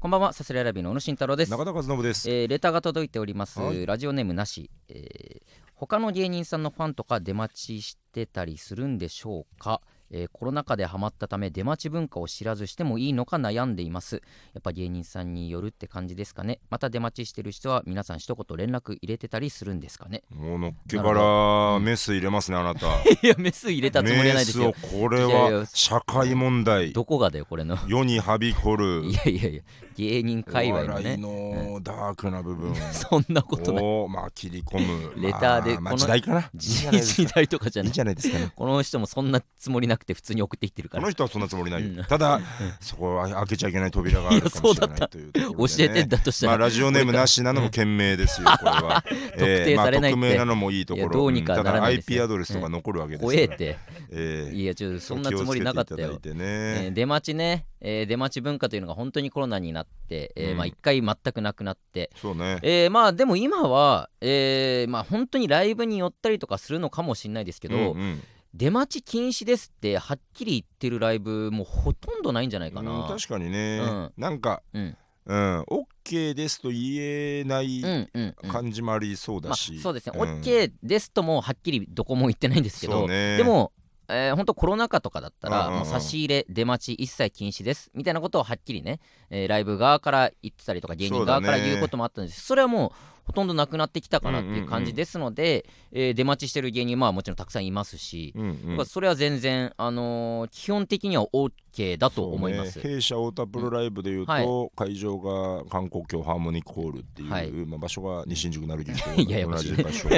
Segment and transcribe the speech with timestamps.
[0.00, 1.50] こんばんは、サスレラビの小野慎太郎です。
[1.50, 2.30] 中田和信です。
[2.30, 5.42] えーレターが届いております、はいラジオネームなし、えー
[5.74, 14.22] 他の芸人さんのファンとか出待ちしてたりするんでしょうか、えーコロナ禍でハマったため出待ち文化を知らずしてもいいのか悩んでいます。
[14.54, 16.60] やっぱ芸人さんによるって感じですかね。
[16.70, 20.22] また出待ちしてる人は皆さん一言連絡入れてたりするんですかね。
[20.30, 22.86] もうのっけからメス入れますねあなた。
[23.22, 24.66] いやメス入れたつもりはないですよ。
[24.66, 26.92] メスをこれは社会問題。
[26.92, 27.78] どこがだよこれの。
[27.86, 29.04] 世にはびこる。
[29.04, 29.62] いやいやいや
[29.96, 31.16] 芸人お界隈のね。
[31.16, 32.74] のダークな部分。
[32.92, 33.84] そんなことない。
[33.84, 35.12] をまあ切り込む。
[35.22, 36.40] レターでまあ時代かな。
[36.40, 36.60] いい
[37.00, 37.88] 時代とかじゃない。
[37.88, 38.52] いいじゃないですかね。
[38.56, 41.02] この人もそんなつもりなくて普通に送ってきてるから。
[41.02, 41.82] この人はそんなつもりない。
[41.82, 42.04] うん。
[42.04, 42.40] ただ
[42.80, 49.04] そこは開けちゃいけない扉があるかもしれないという教えてんだとしたら、まあラジオネームなしなのも賢明ですよ これは。
[49.06, 51.08] 特定されないってまあ匿名なのもいいところ。
[51.10, 53.38] どうにかただならないですよ IP アドレスとか残るわけですから。
[53.38, 53.78] 怖えって。
[54.10, 54.54] ええ。
[54.54, 56.12] いやちょっとそんなつもりなかったよ。
[56.12, 56.18] ね。
[56.40, 62.58] えー出待ちね、えー出待ち文化というのが本当にコロナになって、えーうんまあ一回全くなくなって、そうね。
[62.62, 68.22] えーまあでも今は、えーまあ本当にライブに寄ったりとかするのかもしれないですけど、うんうん
[68.54, 73.06] 出待ち禁止ですってはっきり言ってるライブもうほとんどないんじゃないかうんな。
[73.08, 74.12] 確かにね、うん。
[74.16, 74.96] なんか、うん。
[75.26, 75.60] うん、
[76.04, 78.50] OK ですと言えないうんうんうん。
[78.50, 80.40] 感じもありそうまあ、だし、そうですね、うん。
[80.40, 83.36] OK ですともはっきりどこも言ってないんですけど、ね。
[83.36, 83.72] でも、
[84.08, 88.98] えー、本当コロナ禍とかだったら、う差し入れ出待ち一切禁止ですみたいなことをはっきりね、
[89.30, 92.40] えーライブ側から言ってたりとか芸人側から言うこともあったんです。
[92.40, 92.90] それはもう
[93.30, 102.78] ほとんどなくなってきたかなっていう感じですので、えー出待ちしてる芸人まあもちろんたくさんいますし、うんうんそれは全然、あのー基本的には OK だと思います。
[102.78, 102.82] ね。
[102.82, 104.70] 弊社太田プロライブでいうと、はい。
[104.76, 107.50] 会場が韓国郷ハーモニックホールっていう、はい。
[107.50, 108.90] まあ、場所が西新宿鳴木
[109.30, 110.08] ややと同じ場所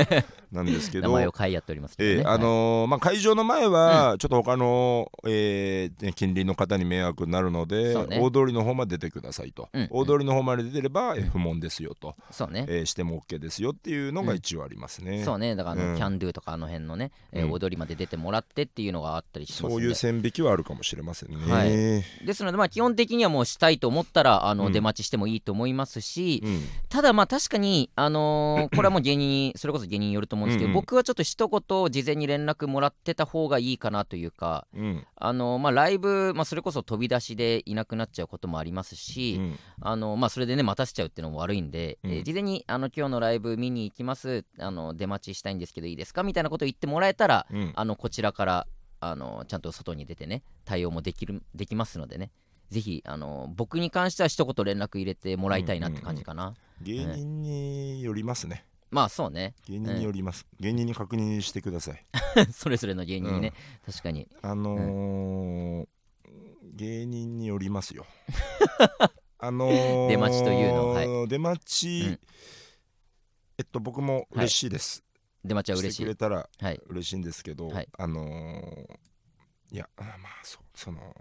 [0.50, 2.06] なんですけ名ど前を変えやっておりますね。
[2.06, 8.20] ええあのーまあ、会場の前はちょっと他の、えーね近隣の方に迷惑になるので、ね。
[8.20, 12.66] 大通りの方まで出てくださいと、うん大通りの方まで出てれば F 門ですよと、そうね。
[12.68, 15.96] えーしても OK ですよっていうのが一応ありますね、そうね、だからあの、うん。
[15.96, 17.52] キャンドゥとかあの辺のね、えーうん。
[17.52, 19.72] 踊りまで出てもらってっていうのがあったりします。
[19.74, 21.68] そういう線引きはあるかもしれませんね、はい。
[22.24, 24.72] ですので、まあ、基本的にはもうしたいと思ったらあの、うん。
[24.72, 26.62] 出待ちしてもいいと思いますし、うん。
[26.88, 30.80] ただまあ確かに、あのー これはもう芸人にそれこそ芸人によると思うんですけど、うんうん。
[30.80, 35.06] 僕はちょっと一言事前に連絡もらってた方がいいかなというか、うん。
[35.16, 39.58] あのーまあ、ライブ、まあ、それこそ飛び出しでいなくなっちゃうこともありますうし、ん。
[39.80, 42.10] あのまあ、それでね待たせちゃうっていうのも悪いんで、うん。
[42.12, 44.44] えー事前にあの今日のライブ見に行きます。
[44.58, 46.22] あの出待ちしたいんですけどいいですか？
[46.22, 47.72] みたいなことを言ってもらえたら、うん。
[47.74, 48.66] あのこちらから
[49.00, 52.30] あのちゃんと外に出てね対応もできるできますのでね。
[52.70, 58.64] ぜひあの僕に関しては一言連絡入れてもらいたいなって感じかな、芸人によりますね。
[58.90, 59.54] まあそうね。
[59.68, 62.04] 芸人によります、芸人に確認してください。
[62.52, 63.52] それぞれの芸人にね、
[63.84, 64.26] 確かに。
[64.42, 65.86] あのー
[66.74, 68.06] 芸人によりますよ。
[69.38, 70.88] あのー出待ちというの。
[70.90, 72.20] は出待ち、うん
[73.58, 75.02] えっと僕も嬉しいです、
[75.44, 76.80] 出待ちは嬉ししていくれたらはい。
[76.86, 77.88] 嬉しいんですけど、はい。
[77.98, 78.24] あのー
[79.74, 81.00] いやあまあそうその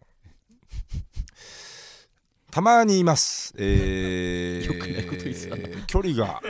[2.52, 6.42] たまにいます、えー、距離が。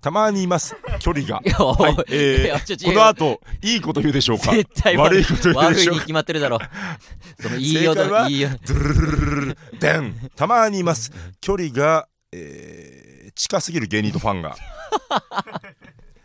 [0.00, 1.40] たまにいます距離が。
[1.54, 4.50] この後いいこと言うでしょうか？
[4.52, 6.00] 絶対悪いこと言う悪いにでしょうか？
[6.00, 6.58] 決まってるだろ
[7.38, 14.56] その言いよう正解はだ言いようドゥルルルルルルデンたまにいます距離が、えー近すぎる芸人とファンが。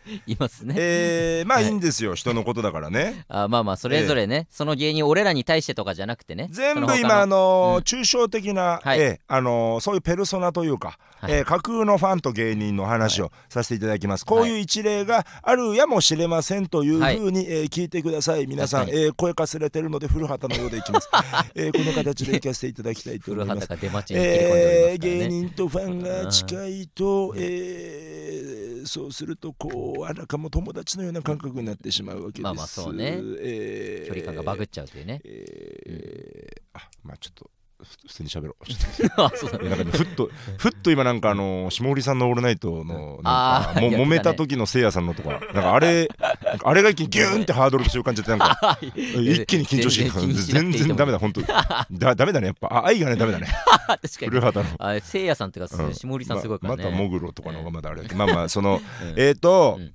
[0.26, 0.74] いますね。
[0.78, 1.66] えー、まあはい。
[1.66, 2.14] いいんですよ。
[2.14, 3.24] 人のことだからね。
[3.28, 6.48] あまあまあそれぞれね、その芸人俺らに対してとかじゃなくてね。
[6.50, 9.00] 全部今あの抽象的な、はい。
[9.00, 11.32] えーあのーそういうペルソナというか、はい。
[11.32, 18.46] えー架空のファンと芸人の話をさせていただきます、こういう一例があるやもしれませんというふうに、えー聞いてください。
[18.46, 21.08] 皆さん、確かえー声かすれてるので古畑のようでいきます、
[21.54, 23.68] えーこの形でいかせていただきたいと思古います。
[23.68, 32.42] 畑が出待ちに切り込んでおりますからえー芸ね、人とファンが近いと、えーそうするとこうあらかも友達のような感覚になってしまうわけです。
[32.42, 33.20] まあまあそうね。
[33.40, 34.08] えー。
[34.08, 35.20] 距離感がバグっちゃうというね。
[35.24, 36.78] えー。
[36.78, 38.64] あまあちょっとふ普通に喋ろう。
[39.68, 44.04] なんかねふっとふっと今なんかあの霜降りさんのオールナイトのなんかもあーやってたね。
[44.04, 45.30] 揉めた時のせいやさんのとか。
[45.30, 46.08] なんかあれ
[46.44, 51.40] なんかあれが一気にギューンってハードルとして浮かんじてなんか 一気に緊張して全然ダメだ本当。
[51.92, 52.66] だダメだねやっぱ。
[52.68, 53.46] あ愛がねダメだね。
[53.86, 54.28] 確かに。
[54.28, 54.76] 古畑の。
[54.78, 55.94] あせいやさんっていうか、うん。
[55.94, 58.18] 下りさんすごいからね、ままたモグロとかの方がまだあれだけど。
[58.18, 59.14] まあまあそのうん。
[59.16, 59.92] えっとうん。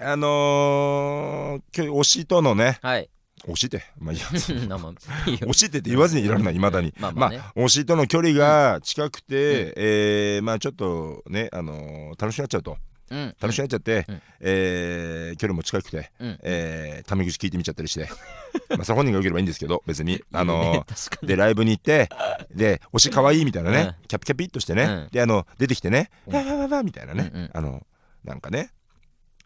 [0.00, 3.08] あのー今日推しとのねはい
[3.46, 3.82] 推しって。
[3.98, 4.26] まあいいや
[4.68, 4.92] まあま
[5.26, 6.92] あいいよ推しってって言わずにいられないいまだに。
[6.98, 12.76] ままあまあね、あ推しとの距離が近くて、えーまあちょっとね、あのー楽しくなっちゃうと。
[13.10, 13.34] うん。
[13.40, 14.22] 楽しくなっちゃって、うん。
[14.40, 16.38] えー距離も近くて、うん。
[16.42, 18.08] えータメ口聞いてみちゃったりして。
[18.70, 20.22] まあそれ本人が良ければいいんですけど別に。
[20.32, 22.08] あのねー でライブに行って
[22.54, 25.08] で推し可愛いみたいなね、うキャピキャピっとしてね、うん。
[25.10, 26.34] であの出てきてね、うん。
[26.36, 27.50] わわわわみたいなね、うんうん。
[27.52, 27.86] あの
[28.24, 28.70] なんかね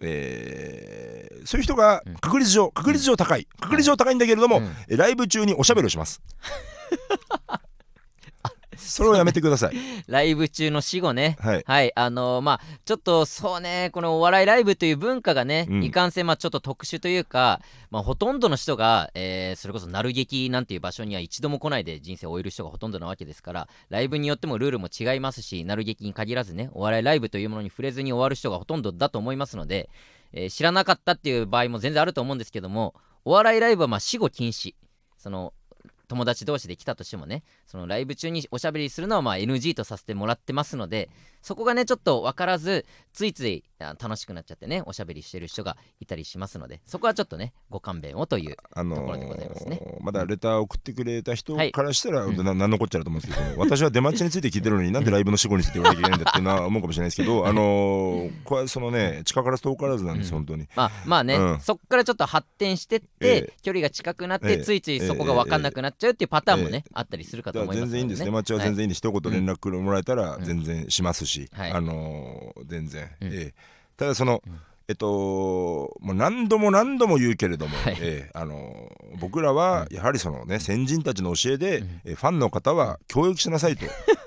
[0.00, 2.14] えーそういう人がうん。
[2.16, 3.46] 確率上確率上高い。
[3.60, 4.72] 確率上高いんだけれども、うん。
[4.88, 6.20] えライブ中におしゃべりをします
[8.78, 9.76] それをやめてください。
[10.06, 11.36] ライブ中の死後ね。
[11.40, 11.64] はい。
[11.66, 11.92] はい。
[11.94, 15.84] あのーまあちょっとそうねこのお笑いライブという文化がね、うん。
[15.84, 29.88] いかんせんまあちょっと特殊というか、まあ、ほとんどの人が、えーそれこそ鳴る劇なんていう場所には一度も来ないで人生を終える人がほとんどなわけですからライブによってもルールも違いますし鳴る劇に限らずねお笑いライブというものに触れずに終わる人がほとんどだと思いますので、
[30.32, 32.94] えー知らなかったっていう場合も全然あると思うんですけども
[33.24, 34.74] お笑いライブはまあ死後禁止。
[35.18, 35.52] その
[36.08, 41.08] 友達同士で来たとしてもねそのライブ中におしゃべりするのはまあ NG とさせてもらってますので
[41.46, 49.80] そこがねちょっと分からずついついあ楽しくなっちゃってねおしゃべりしてる人がいたりしますのでそこはちょっとねご勘弁をというあのところでございますね。
[50.00, 60.32] ーまだレター送ってくれた人はいからしたら、うんななんのこっちゃだと思うんですけど、 私は出待ちについて聞いてるのになんでライブの死後について言わなきゃいけないんだっていうのは思うかもしれないですけど、 あのーこれはそのね近からず遠からずなんです、うん。
[60.38, 60.66] 本当に。
[60.74, 61.60] まあまあね、うん。
[61.60, 63.52] そっからちょっと発展してって、ええ。
[63.62, 64.58] 距離が近くなって、ええ。
[64.58, 68.86] ついついそこが分かんなくなっちゃうっていうパターンもね、えあったりするかと思いますね、全然いいんです、出待ちは全然いい。
[68.86, 70.44] んで、一言連絡もらえたらうん。
[70.44, 71.70] 全然しますし、はい。
[71.72, 73.28] あのー全然、うん。
[73.28, 73.54] ええ。
[73.96, 74.60] ただその、うん。
[74.88, 77.96] えっともう何度も何度も言うけれども、はい。
[78.00, 82.00] ええあのー僕らはやはりそのね先人たちの教えで、うん。
[82.04, 83.84] えファンの方は教育しなさいと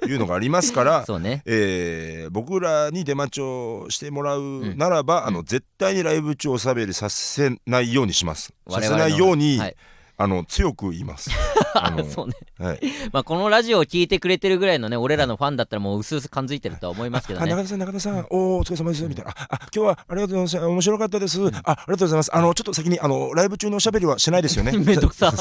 [0.07, 1.43] いうのがありますから そうね。
[1.45, 8.53] えー僕らに出待ちをしてもらうならば、あの絶対にライブ中おしゃべりさせないようにします。
[8.69, 9.75] させないように、はい
[10.21, 11.29] あの強く言います。
[12.13, 12.33] そうね。
[12.59, 12.81] はい、
[13.13, 17.45] まあこのラジオを聞いてくれてるぐらいのね俺らのファンだったらもう薄々感づいてるとは思いますけどね。
[17.45, 19.31] あ中田さん中田さん、おーお疲れ様ですみたいな。
[19.31, 20.71] ああ今日はありがとうございます。
[20.71, 22.35] 面白かったです、あありがとうございます。
[22.35, 24.73] あのちょっと先にあのライブ中のおしゃべりはしないですよね。
[24.77, 25.33] めんどくさ。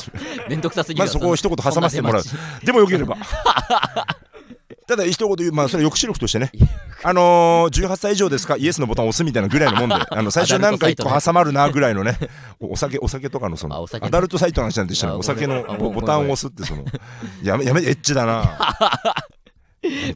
[0.48, 1.02] めんどくさすぎる。
[1.02, 2.22] まずそこを一言挟ませてもらう。
[2.62, 3.16] でもよければ
[4.88, 6.50] ただ一言言うまあそれは抑止力としてね。
[7.04, 12.18] あのー、18歳以上ですかイエスのボタンを押すみたいなぐらいのもんであの 最初なんか一個挟まるなぐらいのね
[12.58, 16.84] おお酒お酒とかのそのアダルトサイトの話なんでしたらあお酒のボタンを押すってその
[17.42, 18.58] やめやめエッチだな。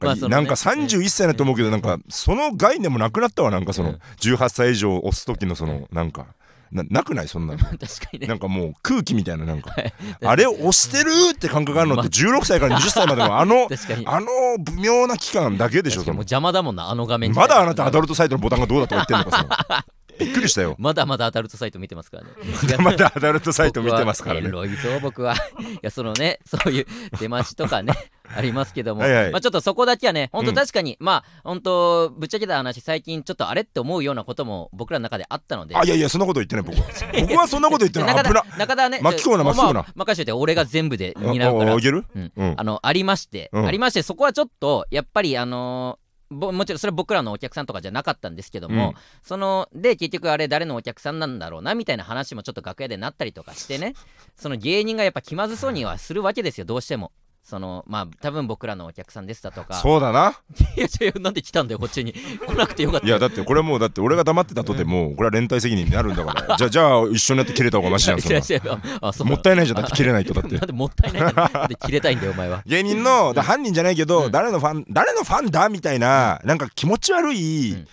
[0.01, 6.27] なんか,、なんか31歳だと思うけどなんかその概念もなくなったわなんかその18歳以上押す時のそのなんか
[6.73, 7.29] ななくない？
[7.29, 7.59] そんなの。
[7.61, 8.27] 確かにね。
[8.27, 9.75] なんかもう空気みたいななんか。
[10.25, 13.69] あれを押してるって感覚があるのって16歳から20歳までのあの
[14.07, 14.27] あの
[14.59, 19.39] 微妙な期間だけでしょもう邪魔だもんなあの画面まだあなたアダルトサイトのボタンがどうだとか言ってんのか
[19.69, 19.83] その
[20.25, 20.77] びっくりしたよ。
[20.81, 22.31] まだまだアダルトサイト見てますからね。
[22.83, 24.49] まだアダルトサイト見てますからね。
[24.49, 25.35] エロいぞ僕は。
[25.35, 25.39] い
[25.83, 26.87] やそのねそういう
[27.19, 27.93] 出待ちとかね
[28.35, 29.03] ありますけども。
[29.03, 29.31] はいはい。
[29.33, 30.55] まあちょっとそこだけはね本うん。
[30.55, 35.77] 当確かに、まあ本当ぶっちゃけた話最近ちょっとあれって思うようなことも僕らの中であったので。
[35.77, 36.87] あいやいやそんなこと言ってない僕は。
[37.21, 38.15] 僕はそんなこと言ってない。
[38.15, 39.81] 中田中田はね巻き込むな巻き込むな。
[39.81, 41.73] まあ任せて俺が全部で担うから。
[41.73, 42.05] ああげる？
[42.15, 42.33] うん。
[42.37, 42.55] うん。
[42.57, 43.67] あのありまして、うん。
[43.67, 46.02] ありましてそこはちょっとやっぱりあのーぼ
[46.33, 48.95] もちろんそれは僕らのお客さんとかじゃなかったんですけども、うん。
[49.23, 53.95] そので結局あれ誰のお客さんなんだろうなみたいな話もちょっと楽屋でなったりとかしてね。
[54.37, 59.75] その芸人がやっぱ気まずそうにはするわけですよどうしてもそのまあ多分僕らのお客さんですだとか。
[59.75, 60.39] そうだな。
[60.77, 62.13] いや違うなんで来たんだよこっちに。
[62.47, 63.07] 来なくてよかった。
[63.07, 66.57] いやだってこれもうだって俺が黙ってたとてもこれは連帯責任になるんだから。
[66.57, 68.43] じゃあじゃあ一緒になって切れた方がマシじゃんそん
[69.13, 69.27] そう。
[69.27, 69.79] もったいないじゃん。
[69.79, 70.57] だって切れないとだって。
[70.57, 72.63] なんでもったいないなんで切れたいんだよお前は。
[72.65, 74.31] 芸人のだ犯人じゃないけど、うん。
[74.31, 77.89] 誰のファン誰のファンだみたいな、なんか気持ち悪いうん。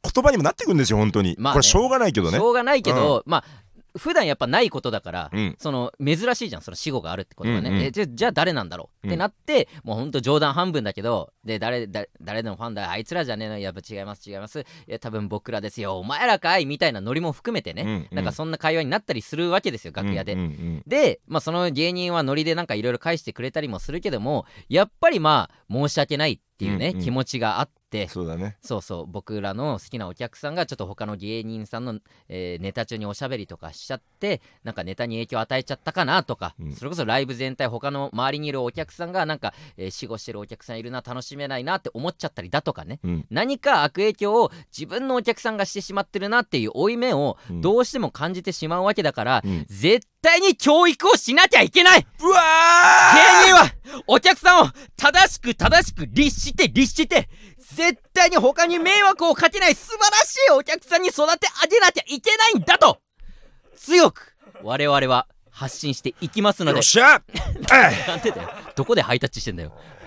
[0.00, 1.56] 言葉にもなってくんですよ本当に、まあね。
[1.56, 2.38] これしょうがないけどね。
[2.38, 3.44] しょうがないけど、まあ
[3.96, 5.56] 普段やっぱないことだから、うん。
[5.58, 7.82] その珍しいじゃんその死後があるってことがね、うんうん。
[7.82, 14.60] えじゃじゃあ誰なんだろう、うんってなってもうほんと冗談半分だけどで誰だ誰のファンだあいつらじゃねえのやっぱ違います違います。
[14.60, 18.08] いや多分僕らですよお前らかいみたいなノリも含めてね、うんうん。
[18.12, 20.82] なんかそんな会話になったりするわけですよ楽屋で、うんうん。
[20.86, 27.02] で、まあ、その芸人はノリでなんかいろいろ返してくれたりもするけどもやっぱりまあ申し訳ないっていうね、うんうん。
[27.02, 28.56] 気持ちがあってそうだね。
[28.62, 36.72] そうそう僕らの好きなお客さんがちょっと他の芸人さんの、えーネタ中におしゃべりとかしちゃってなんかネタに影響を与えちゃったかなとか、うん。
[36.72, 43.00] それこそライブ全体他の周りにいるお客さんがなんか、えー死後してるお客さんいるな楽しめないなって思っちゃったりだとかね。
[43.04, 43.26] うん。
[43.30, 47.60] 何か悪影響を自分のお客さんがしてしまってるなっていう負い目をうん。
[47.60, 49.66] どうしても感じてしまうわけだから、うん。
[49.68, 52.06] 絶対に教育をしなきゃいけない。
[52.20, 52.40] うわ
[53.14, 53.70] 芸人は
[54.06, 57.28] お客さんを正しく正しく律して律して
[57.74, 62.98] 絶対に他に迷惑をかけない素晴らしいお客さんに育て上げなきゃいけないんだと。
[63.76, 66.78] 強く我々は発信していきますので。
[66.78, 67.22] よっしゃ。
[67.72, 68.50] え なんでだよ。
[68.74, 69.72] どこでハイタッチしてんだよ。
[69.74, 69.98] い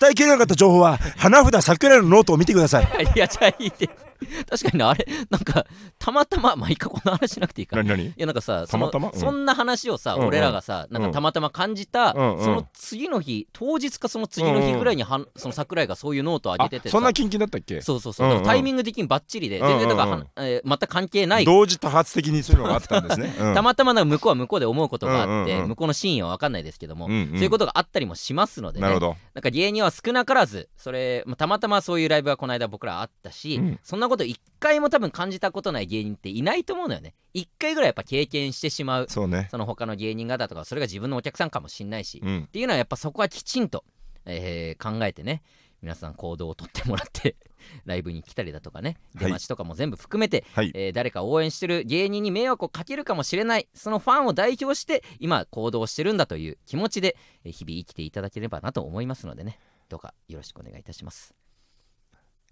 [0.00, 2.84] 伝えきれなかった情報は花札桜井のノートを見てください。
[3.14, 3.88] いやじゃあいいって
[4.48, 5.66] 確かにねあれなんか
[5.98, 7.80] たまたままあいいかこの話しなくていいか。
[7.80, 7.88] い何？
[7.98, 9.12] 何やなんかさそのたまたま？
[9.14, 9.20] うん。
[9.20, 10.26] そんな話をさ、うんうん。
[10.28, 12.44] 俺らがさなんかたまたま感じた、うんうん。
[12.44, 16.92] その次の日当日かその次の日ぐらいにはん、その桜井がそういうノートを上あげててさ。
[16.92, 17.80] そんなキンキンだったっけ？
[17.80, 18.38] そうそうそう、うんうん。
[18.38, 21.44] だからタイミング的にバッチリで、全然だからはん、えー全く関係ない。
[21.44, 23.54] 同時多発的にそういうのがあったんですね、うん。
[23.54, 25.68] たまたまなんか向こうは向こうで思うことがあって、うんうんうん。
[25.70, 27.28] 向こうの真意は分かんないですけども、うんうん。
[27.32, 28.82] そういうことがあったりもしますのでね。
[28.82, 29.16] なるほど。
[29.34, 33.80] なんか芸人は少なからずそれ、まあたまたまそういうライブがこの間僕らあったし、うん。
[33.82, 37.14] そんなこと一回も多分感じたことない芸人っていないと思うのよね。
[37.32, 39.06] 一回ぐらいやっぱ経験してしまう。
[39.08, 39.48] そうね。
[39.50, 42.46] その他の芸人方とかそれが自分のお客さんかもしんないし、っうん。
[42.52, 43.84] ていうのはやっぱそこはきちんと、
[44.26, 45.42] えー考えてね。
[45.82, 47.36] 皆さん行動をとってもらって
[47.86, 48.98] ライブに来たりだとかね。
[49.14, 49.24] はい。
[49.26, 50.70] 出待ちとかも全部含めて、はい。
[50.74, 53.66] えー誰か応援してる芸人に迷惑をかけるかもしれない。
[53.74, 59.58] そのファンを代表して今行動してるんだという気持ちでえー日々生きていただければなと思いますのでね。
[59.88, 61.34] どうかよろしくお願いいたします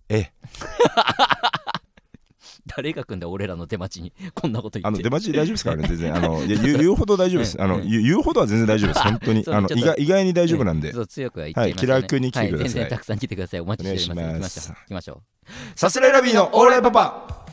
[0.09, 0.33] ええ。
[2.77, 4.89] 誰が来んだ俺らの出待ちにこんなこと言って。
[4.89, 6.15] あの出待ち大丈夫ですからね全然。
[6.15, 7.61] あのいや言う言うほど大丈夫です。
[7.61, 9.01] あの言う言うほどは全然大丈夫です。
[9.01, 9.45] 本当に。
[9.49, 10.93] あの意外意外に大丈夫なんで。
[10.93, 12.69] そう強くは言っちゃいね、はい気楽に来てください。
[12.69, 13.61] は全然たくさん来てください。
[13.61, 14.69] お待ちしております。
[14.71, 15.49] 行きましょう。
[15.75, 17.47] さすらいラビーのオーライパパ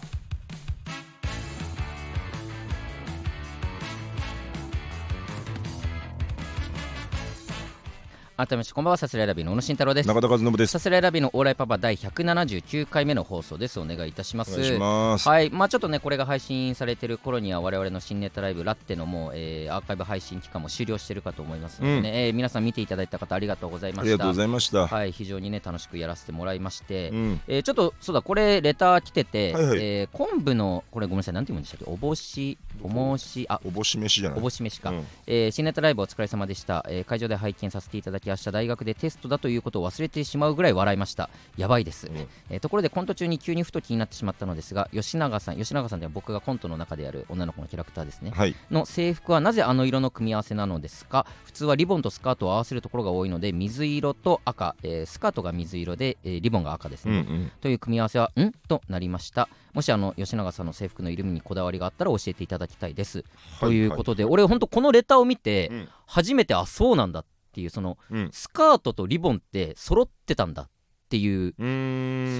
[8.37, 10.09] 改めましてこんばんはさすらいラビーの小野慎太郎です。
[10.09, 10.71] 中田和信です。
[10.73, 13.79] さすらいラビーのオーライパパ第179回目の放送です。
[13.79, 14.51] お願いいたします。
[14.51, 15.29] お願いします。
[15.29, 15.49] はい。
[15.51, 24.01] まあちょっとねこれが配信されてる頃には我々の新ネタライブラッテのもう、えーアーカイブ配信期間も終了してるかと思いますのでね、えー皆さん見ていただいた方ありがとうございました。
[24.01, 24.85] ありがとうございました。
[24.85, 25.13] はい。
[25.13, 27.41] 非常にね楽しくやらせてもらいまして、うん。
[27.47, 29.79] えーちょっとそうだこれレター来てて、はいはい。
[29.79, 31.85] えー昆布のこれごめんなさいなんて言うんでしたっけ？
[31.89, 34.39] おぼしおもしあおぼし飯じゃない。
[34.39, 35.07] おぼし飯か、うん。
[35.25, 41.29] えー新ネタライブお疲れ様でした、えー会場で拝見させていただき明日大学でテストだということを忘れてしまうぐらい笑いました。
[41.57, 42.27] やばいです、うん。
[42.49, 48.31] えーところでコント中に急にふと気になってしまったのですが吉永さん吉永さんでは僕がコントの中でやる女の子のキャラクターですね。
[48.31, 48.55] はい。
[48.71, 51.25] の制服はなぜあの色の組み合わせなのですか？
[51.43, 57.51] 普通はリボンとスカートを合わせるところが多いので水色と赤、えースカートが水色で、えーリボンが赤ですね、うんうん。
[57.61, 58.51] という組み合わせはん？
[58.67, 59.49] となりました。
[59.73, 63.25] もしあの吉永さんの制服の色味にこだわりがあったら教えていただきたいです、
[63.59, 65.89] ということで俺本当このレターを見て、うん。
[66.07, 67.29] 初めてあそうなんだって
[67.61, 68.29] いうそのうん。
[68.31, 70.69] スカートとリボンって揃ってたんだっ
[71.09, 71.53] ていう、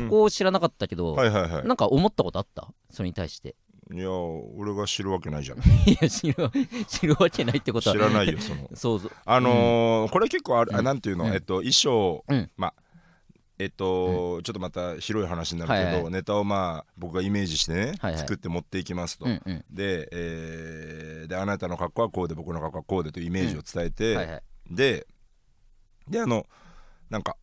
[0.04, 1.68] そこを知らなかったけど、はいはいはい。
[1.68, 2.68] なんか思ったことあった？
[2.90, 3.56] それに対して。
[3.94, 5.60] いや俺が知るわけないじゃん。
[5.88, 6.36] いや知る
[6.90, 7.96] 知るわけないってことは。
[7.96, 8.68] 知らないよその。
[8.74, 9.12] そうそう。
[9.26, 10.86] あのーこれ結構ある、あうん。
[10.86, 11.34] なんていうの、うん。
[11.34, 12.50] えっと衣装、うん。
[12.58, 12.74] まあ
[13.58, 18.18] えっと、ちょっとまた広い話になるけど、はいはいネタをまあ僕がイメージしてね、はいはい。
[18.18, 19.66] 作って持っていきますと、うんうん。
[19.70, 25.08] で,、えーであなたの格好はこうで僕の格好はこうでというイメージを伝えて、はいはいで
[26.08, 26.46] であの
[27.10, 27.36] なんか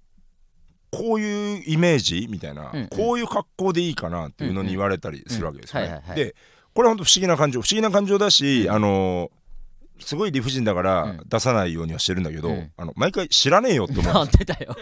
[0.91, 2.88] こういうイメージみたいな、うんうん。
[2.88, 6.02] こういう格好でいいかなっていうのに言われたりするわけですよね。
[6.14, 6.35] で
[6.75, 9.31] これは本当不思議な感情不思議な感情だし、あの
[9.99, 11.23] すごい理不尽だからうん。
[11.26, 12.73] 出さないようにはしてるんだけど、うん。
[12.76, 14.76] あの毎回知らねえよって思うなんでだよ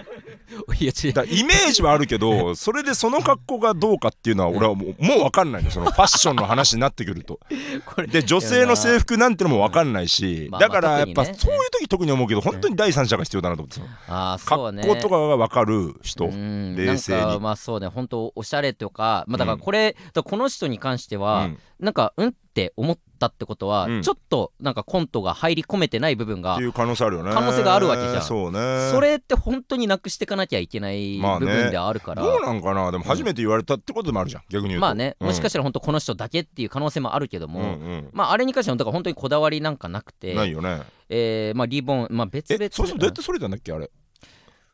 [0.79, 1.13] いや違う。
[1.13, 7.39] だイメージはあるけどそれでその格好がどうかっていうのは俺はもうもう分かんないのそのファッションの話になってくると。
[7.87, 14.83] これで女性の制服なんてのも分かんないし、まあだからやっぱまあ特にねそういう時特に思うけど本当に第三者が必要だなと思ってさああそうね。
[14.83, 16.77] 格好とかが分かる人、うん。
[16.77, 17.21] 冷静に。
[17.21, 17.89] なんかまあそうね。
[17.89, 21.59] 本当おしゃれとかまあだからこれ、だからこの人に関しては、うん。
[21.79, 24.03] なんかうんって思ったってことは、うん。
[24.03, 27.33] ちょっとなんかコントが入り込めてない部分がっていう可能性あるよね。
[27.33, 28.23] 可能性があるわけじゃん。
[28.23, 28.91] そうね。
[28.91, 31.47] それって本当になくしていかなきゃいけないまあね。
[31.47, 32.91] 部分ではあるから、どうなんかな？
[32.91, 34.43] でも初めて言われたってことでもあるじゃん。
[34.49, 34.83] 逆に言うと。
[34.83, 40.35] まあね、もしかししたら本当この人だけっていう可能性もあるけども、うんうんまああれに関してはだから本当にこだわりなんかなくて。
[40.35, 40.83] ないよね。
[41.09, 42.65] えーまあリボンまあ別々。
[42.65, 43.91] えそうそうどうやってそれたんだっけあれ？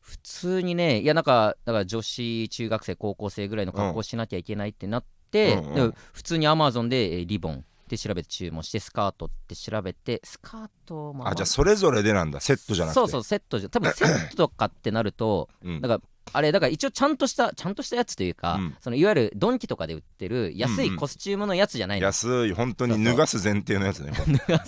[0.00, 5.90] 普通にねいやなんかだから女子中学生高校生ぐらいの格好しなきゃいけないってなって、うんうん。
[5.90, 12.40] で普通にアマゾンでえーリボンって調べて注文してスカートって調べてスカートもあじゃあそれぞれでなんだ。
[12.40, 13.00] セットじゃなくて。
[13.00, 15.80] そうそうセットじゃ多分セットとかってなるとうん。
[15.80, 16.00] だから
[16.32, 18.76] あれだから一応ちゃんとしたちゃんとしたやつというか、うん。
[18.80, 20.94] そのいわゆるドンキとかで売ってる安うんうん。
[20.94, 24.12] いコスチュームのやつじゃないの、安い本当に 脱がす前提のやつね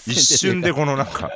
[0.07, 1.31] 一一瞬でこのなんか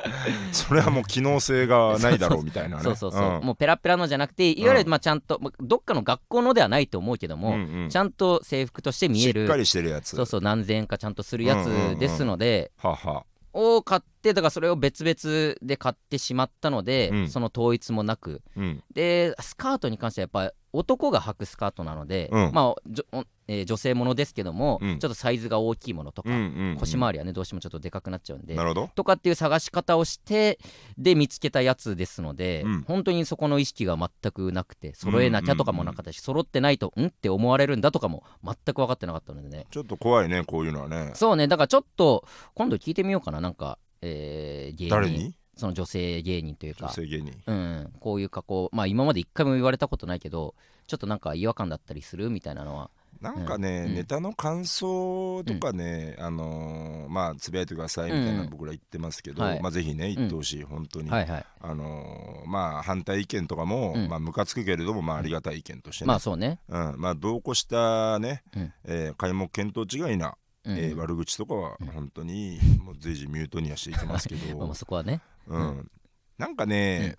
[0.52, 2.82] それはもう機能性がないだろうみたいなね。
[2.82, 3.44] そうそうそう、ん。
[3.44, 4.84] もうペラペラのじゃなくていわゆうん。
[4.84, 7.88] るまあちゃんと、まあどっかの学校のではないと思うけども、うんうん。
[7.90, 10.16] ちゃんと制服として見えるしっかりしてるやつ。
[10.16, 11.96] そうそう何千円かちゃんとするやうんうんうん。
[11.96, 17.28] つですので、ははを買ってだからそれを別々で買ってしまったので、うん。
[17.28, 18.42] その統一もなく。
[18.56, 18.82] うん。
[18.92, 22.50] でスカートに関してはやっぱ男が履くスカートなので、うん。
[22.52, 24.98] まあじょおえー女性ものですけども、うん。
[24.98, 26.76] ちょっとサイズが大きいものとか、うんうんうん。
[26.78, 28.90] 腰回りはねどうしてもちょっとでかくなっちゃうんでなるほど。
[28.94, 30.58] とかっていう探し方をして
[30.96, 32.82] で見つけたやつですので、うん。
[32.82, 37.06] 本当にそこの意識が全くなくて揃えなきゃとかもなかったし、揃ってないとん？
[37.06, 39.66] って思われるんだとかも全く分かってなかったのでね。
[39.70, 41.12] ちょっと怖いねこういうのはね。
[41.14, 42.24] そうねだからちょっと
[42.54, 44.90] 今度聞いてみようかななんか、えー芸人。
[44.90, 45.34] 誰に？
[45.56, 47.32] その女性芸人という女か性芸人。
[47.46, 50.54] うん、こういう加工まあ今まで一回も言われたことないけど
[50.86, 52.90] ちょっとなんか違和感だったりするみたいなのは。
[53.20, 53.94] なんかね、うん。
[53.94, 59.62] ネタの感想とかね、あのーまあつぶやいてくださいみたいなうん僕ら言ってますけど、はい。
[59.62, 61.46] まあぜひね言ってほしい、本当に、はいはい。
[61.60, 64.08] あのーまあ反対意見とかも、うん。
[64.08, 68.72] まあムカつくけれどもまあありがたい意見としてね、まあそうね、うん、まあ同行したね、うん。
[68.84, 70.76] えー皆目見当違いな、うん。
[70.76, 71.86] えー悪口とかはうん。
[71.88, 75.90] 本当にもう随時ミュートにはしていきますけど、 まあまあそこはねうん、
[76.38, 77.16] なんかね、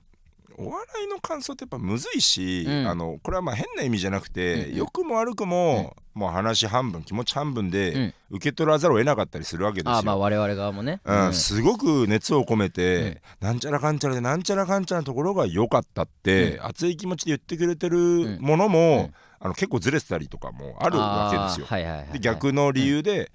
[0.57, 2.87] お笑いの感想ってやっぱむずいし、うん。
[2.87, 8.13] あのこれはまあ変な意味じゃなくて、良くも悪くも、もう話半分気持ち半分うでん。
[8.29, 9.91] 受け取らざるを得なかったりするわけですよ。
[9.93, 11.33] ああまあ我々側もね、うん。
[11.33, 19.13] すごく熱を込めて、なんちゃらかんちゃらでなんちゃらかんちゃらのところが良かったって、熱い気持ちで言ってくれてるものも、うん。
[19.39, 21.65] あの結構ずれてたりとかもあるわけですよ。
[21.69, 23.29] あーはいはいはい、はい、で逆の理由で、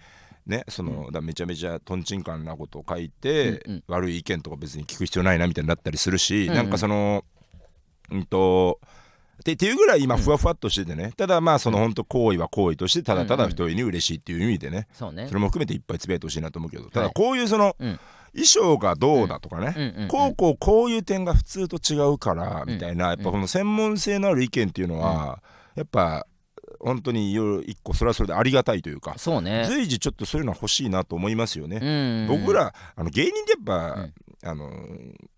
[0.48, 3.84] ねそのだめちゃめちゃとんちんかんなことを書いて、うんうん。
[3.86, 6.54] 悪い意見とか別に聞く必要ないなみたいになったりするし、うんうん。
[6.56, 7.24] なんかその
[8.10, 8.80] うんと
[9.40, 15.28] ってっていうぐらい今ふわふわっとしててね、ただまあその本当行為は行為としてただただ一重に嬉しいっていう意味でね、そうね。
[15.28, 17.14] それも含めていっぱいつぶやいてほしいなと思うけどただはい。
[17.14, 18.00] こういうそのうん。
[18.32, 19.82] 衣装がどうだとかね、うん。
[19.82, 25.42] うんうんこうこうこういう点が普通と違うからみたいな、うんやっぱこの専門性のある意見っていうのは、
[25.74, 26.26] やっぱ
[26.80, 29.64] 本当にいろいろ一個それはそれでありがたいというか、そうね。
[29.66, 31.78] 随時ちょっとそういうのは欲しいなと思いますよね。
[32.30, 32.38] うん。
[32.40, 34.14] 僕らあの芸人ってやっぱ、うん。
[34.44, 34.70] あの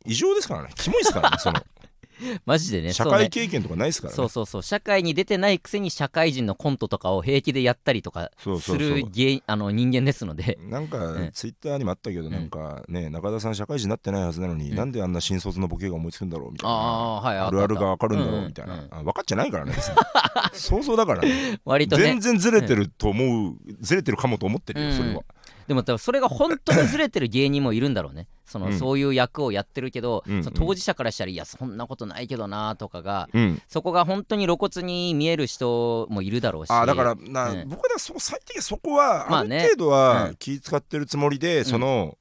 [0.04, 0.70] 異常ですからね。
[0.76, 1.60] キモいですからねその
[2.46, 4.16] マジでね社会経験とかないですからね。
[4.16, 4.62] そうそうそう。
[4.62, 10.58] 社会に出てないくせに社会人のコントとかを平気でやったりとかする芸あの人間ですので。
[10.68, 11.30] なんか、ん。
[11.32, 14.76] ツイッターにもあったけど、なんかね中田さん社会人になってないはずなのに、うん。
[14.76, 18.88] なんであんな新卒のボケが思いつくんだろうみたいなあーはいあるあるが分かるんだろううんみたいな、うん。
[18.90, 19.74] あ分かっちゃないからね
[20.52, 21.60] 想像だからね。
[21.64, 22.04] 割とね。
[22.04, 25.22] 全然ずれてると思う、ずれてるかもと思ってるよ、うんそれは
[25.70, 28.26] でも多分それが本当にずれてる芸人もいるんだろうね。
[28.44, 28.72] その、うん。
[28.76, 30.42] そういう役をやってるけど、うんうん。
[30.42, 33.62] その当事者からしたらいやそんなことないけどなとかがうん。
[33.68, 36.72] そこが本当に露骨に見える人もいるだろうし。
[36.72, 37.68] あだからな、うん。
[37.68, 40.36] 僕はそ最低限そこはあるまあね程度うはん。
[40.40, 42.18] 気使ってるつもりで、その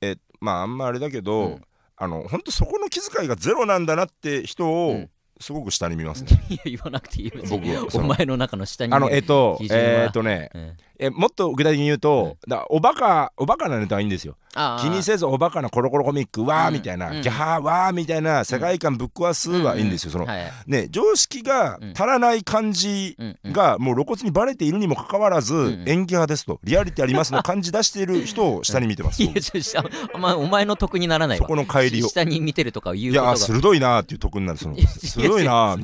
[0.00, 1.62] えまああんまあれだけど、うん。
[1.96, 5.10] あの本当そこの気遣いがゼロなんだなって人うをん。
[5.40, 14.36] すごく下に見ますね、 いや言わなくていいよ僕お前の中の下にあのえっとえっとねうんえもっと具体的に言うと、だおバカおバカなネタはいいんですよ。
[14.80, 17.22] 気にせずおバカなコロコロコミックわーうんみたいな、うん。
[17.22, 20.52] ギャハーわーみたいな世界観ぶっ壊すはいいんですよ、そのはい。
[20.66, 23.52] ね常識が足らない感じうんうん。
[23.52, 29.82] がもう露骨にバレているにもかかわらず、ん演技派ですとリアリティありますの感じ出している人を下に見てます、 いやちょちょ
[30.14, 31.46] お前お前の得にならないわ。
[31.46, 32.08] そこの帰りを。
[32.08, 35.76] 下に見てるとか言ういことがや鋭いなーっていう得になるその鋭いな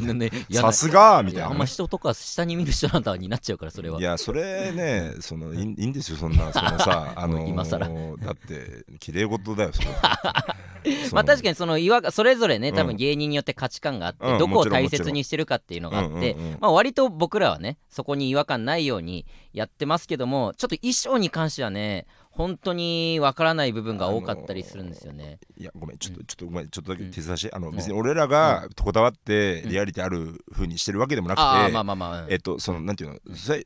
[0.52, 1.48] さすがーみいやあんたいな。
[1.50, 3.98] ね、ま人とか下に見る人なんだになっちゃうからそれは。
[3.98, 7.86] いやそれねそのいいいいんですよそんなそのさ あのー今更。
[7.88, 9.88] だって綺麗事だよそれ
[11.12, 12.74] まあ確かにその違和感それぞれねうん。
[12.74, 16.58] 多分芸人によって価値観があって、うんどこを大切にしてるかっていうのがあって、うんうんうん。
[16.60, 22.06] まあ割と僕らはねそこに違和感ないようにやってますけどもちょっと衣装に関してはね
[22.38, 25.40] 本当にわからない部分が多かったりするんですよね。
[25.56, 27.74] いやごめんちょっとちょっとごめんちょっとだけ手伝わして、あのん。
[27.74, 32.32] 別に俺らがこだわってリアリティある風にしてるわけでもなくて、まあまあまあ、うん。
[32.32, 33.18] えっとそのなんていうの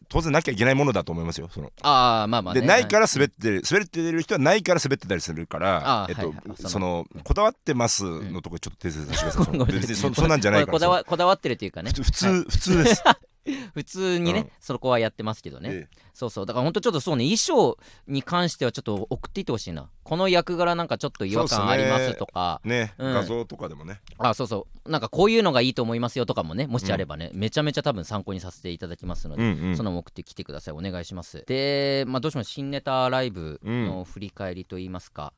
[0.09, 1.71] 当然なきゃいけないものだと思いますよその。
[1.83, 6.57] ああまあまあ、ね、でないから滑ってる滑ってる人はないから滑ってたりするからえっとはいはい。
[6.57, 9.15] そのこだわってますのとこちょっと手伝い。
[9.15, 11.91] そのごめん別にそそんなんじゃないからこだわこだわってるというかね。
[11.91, 13.05] 普通普通普通です
[13.75, 14.51] 普通にね、うん。
[14.61, 16.47] そこはやってますけどね、えそうそう。
[16.47, 17.77] だから本当ちょっとそうね衣装
[18.07, 19.89] に関してはちょっと送っていってほしいな。
[20.05, 22.61] この役柄なんかちょっと違和感ありますとか。
[22.65, 23.15] えねうん。
[23.15, 24.01] 画像とかでもね。
[24.19, 24.91] あそうそう。
[24.91, 29.77] なんかこういうのがいいと思いますよとかもねもしあればね、めちゃめちゃ多分参考にさせていただきますので、うんうん。
[29.77, 30.75] そのまま送ってきてください。
[30.75, 31.45] お願いします。
[31.47, 32.53] でまあどうしましょう。
[32.53, 35.33] 新ネタライブの振り返りといいますか、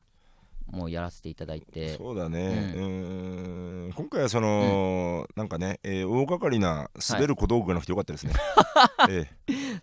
[0.71, 1.95] もうやらせていただいて。
[1.97, 3.93] そうだね、うーん。
[3.93, 8.33] 今回はその、なんかね、えー大掛かりな滑る小道具がなくてよかったですね。
[9.09, 9.27] え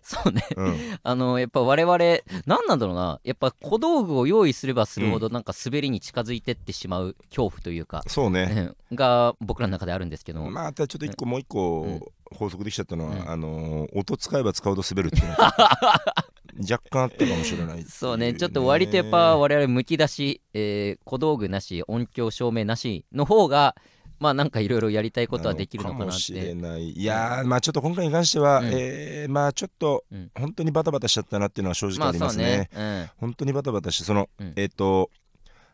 [0.01, 0.45] そうね。
[0.51, 1.97] えうん、 あのやっぱ我々
[2.45, 3.19] 何なんだろうな。
[3.23, 8.75] やっぱ小道具を用意すればするほどなんか滑りに近づいてってしまう恐怖というか、そうね。
[8.89, 8.95] うん。
[8.95, 13.29] が僕らの中であるんですけど、まあ、あとはちょっと一個、もう一個法則できちゃったのは、うん。
[13.29, 15.35] あのー音使えば使うと滑るっていう
[16.59, 18.33] 若干あったかもしれないっていそうね。
[18.33, 23.75] ちょっと割とやっぱ我々むき出し、えー小道具なし音響照明なしの方が
[24.19, 26.91] まあなんかいろいろやりたいことはできるのかなっもしれてない。
[26.91, 28.69] いやーまあちょっと今回に関しては、うん。
[28.71, 30.31] えーまあちょっとうん。
[30.35, 32.69] 本当にバタバタしちゃったなっていうのは正直まありますね,、ね。
[32.75, 33.09] うん。
[33.17, 34.53] 本当にバタバタしてその、うん。
[34.55, 35.09] えっ、と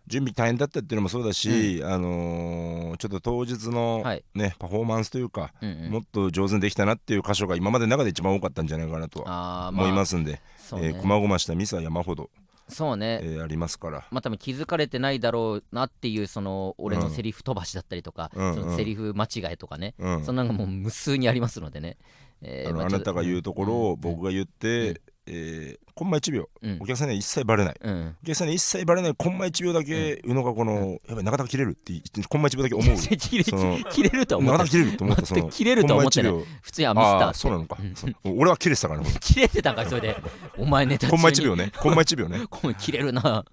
[0.08, 4.24] 準備大変だったっていうのもそうだし、あのーちょっと当日の、はい。
[4.34, 5.92] ねパフォーマンスというか、うんうん。
[5.92, 10.88] もっと上手にできたなっていう箇所が今までの中で一番多かったんじゃないかなとはあー思いますんで、そうね。
[10.88, 12.30] えー、細々したミスは山ほど、
[12.68, 13.20] そうね。
[13.24, 14.06] えーありますから。
[14.12, 18.54] まあ多分気づかれてないだろうなっていうその俺のセリフ飛ばしだったりとか、うん。
[18.54, 20.24] そのセリフ間違いとかね、うん。
[20.24, 21.98] そんなのがもう無数にありますのでね、
[22.42, 24.98] えーああなたが言うところを僕が言って、うん
[25.30, 26.48] えーコンマ1秒。
[26.62, 26.78] うん。
[26.80, 27.76] お客さんには一切バレない。
[27.82, 28.16] うん。
[28.24, 29.16] お客さんに一切バレない。
[29.18, 36.32] コンマ1秒だけ宇野がこの、やばい中田が切れるって言ってコンマ1秒だけ思う 切れるとは思って中田が切れると思ったその 切れるとは思ってない。
[36.32, 36.60] コンマ1秒。
[36.62, 37.78] 普通にあミスターそうなのか、
[38.24, 40.16] 俺は切れてたからね切れてたんかそれで。
[40.58, 41.74] お前ネタコンマ1秒ね。
[41.78, 42.40] コンマ1秒ね。
[42.80, 43.22] 切れるな。
[43.22, 43.44] だ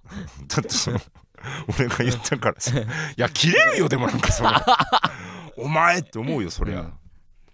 [0.61, 1.01] ってその
[1.77, 2.79] 俺が言ったからさ。
[2.79, 2.85] い
[3.17, 4.53] や切れるよでもなんかその
[5.57, 6.93] お前って思うよそりゃ、うん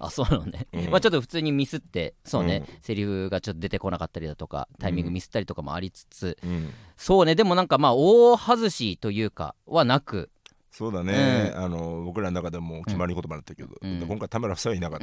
[0.03, 0.91] あそうなのね、うん。
[0.91, 6.71] まあちょっと普通にミスってそうね、うセリフがちょっと出てこなかったりだとかタイミングミスったりとかもありつつ、うん。
[6.97, 7.37] そうね。
[7.37, 10.31] でもなんかまあ大外しというかはなく
[10.73, 14.01] そうだね、あの僕らの中でも決まり言葉だったけど、うん。
[14.01, 15.01] 今回田村夫妻はいなかっ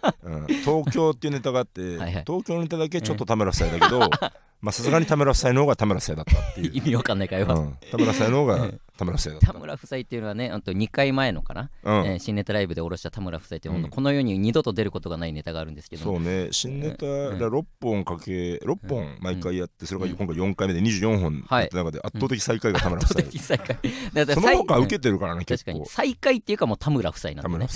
[0.00, 4.08] た、 うん、東京っていうネタがあって東京のネタだけちょっと田村夫妻だけど
[4.62, 9.52] まあさすがに田村夫妻の方が田村夫妻だったっていう、 意味わかんない会話、うん、田村夫妻の方が田村夫妻だった。
[9.52, 12.06] 田村夫妻っていうのはねあと2回前のかな、うん。
[12.06, 16.48] えー新ネタライブで下ろした田村夫妻ってこの世に二度と出ることがないネタがあるんですけどそうね。
[16.52, 17.38] 新ネタうん。
[17.38, 23.78] が6本かけ6本毎回やってそれが今回4回目で24本やった中で圧倒的最下位が田村夫妻、的再開
[24.12, 25.84] だからその他最受けてるからね結確かに。
[25.84, 25.90] 構。
[25.90, 27.66] 最下位っていうかもう田村夫妻なんでね。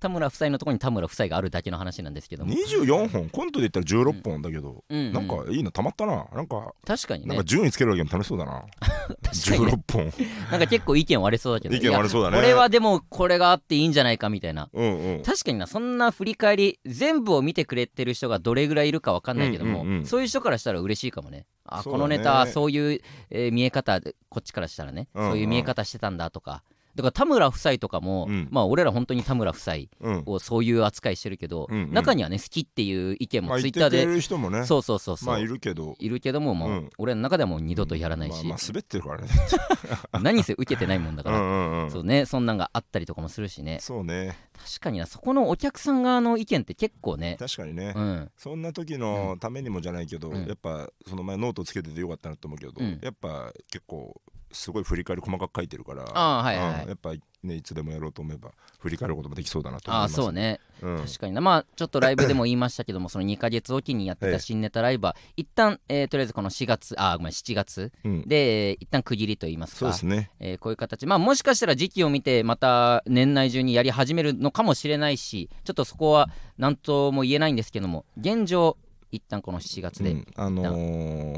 [0.00, 0.50] 田村夫妻。
[0.54, 3.28] のところに田村夫妻があるだけの話なんですけども、24本。
[3.30, 5.12] コントで言ったら16本だけど、うんうん。
[5.12, 6.26] なんかいいのたまったな。
[6.34, 7.28] なんか確かにね。
[7.28, 8.64] なんか順位つけるだけでも楽しそうだな。
[9.22, 9.72] 確かにね。
[9.72, 10.12] 16本。
[10.50, 12.36] なんか結構意見割れそうだけど意見割れそうだね。
[12.36, 14.68] これはでもこれがあっていいんじゃないかみたいな。
[14.72, 15.22] うんうん。
[15.22, 20.06] 確かになそんな振り返り全部を見てくれてる人がどれぐらいいるかわかんないけども、うんうんうん。
[20.06, 21.82] そういう人からしたら嬉しいかもねあね。
[21.84, 23.00] このネタそういう、
[23.30, 25.30] えー見え方でこっちからしたらね、うんうん。
[25.30, 26.62] そういう見え方してたんだとか
[26.94, 28.48] だから田村夫妻とかも、うん。
[28.50, 30.22] まあ俺ら本当に田村夫妻うん。
[30.26, 31.92] をそういう扱いしてるけど、うんうん。
[31.92, 34.64] 中にはね好きっていう意見もツイッターで、る人もね。
[34.64, 35.96] そうそうそうそう、まあいるけど。
[35.98, 36.90] いるけどももう、うん。
[36.98, 39.28] 俺らの中ではもう二度とやらないし、まあまあ滑ってるからね。
[40.22, 41.90] 何せ受けてないもんだから、うんうんうん。
[41.90, 43.78] そうねそんなんがあったりとかもするしね。
[43.80, 44.36] そうね。
[44.56, 47.36] 確かになそこのお客さん側の意見って結構ね。
[47.38, 47.92] 確かにね。
[47.94, 48.30] うん。
[48.36, 50.46] そんな時のためにもじゃないけどうん。
[50.46, 53.00] やっぱその前ノートつけててよかったなと思うけどうん。
[53.02, 54.20] やっぱ結構
[54.54, 57.12] すごい振り返り細かく書いてるからあーはいはいやっぱ
[57.42, 60.98] ねいつでもやろうと思えば振り返ることもできそうだなと思いああますそうね、うん。
[60.98, 61.40] 確かにな。
[61.40, 64.32] まあちょっとライブでも言いましたけども その2ヶ月おきにやってええ。
[64.32, 68.22] た新ネタライブは一旦、えーとりあえずこの4月あーごめん7月うん。
[68.28, 69.78] で、えー一旦区切りと言いますか。
[69.80, 70.30] そうですね。
[70.40, 71.06] えーこういう形。
[71.06, 78.76] まあもしかしたら時期を見てまた年内中にやり始めるのかもしれないしちょっとそこは何とも言えないんですけども現状
[79.10, 80.26] 一旦この7月で、うん。
[80.36, 81.33] あのー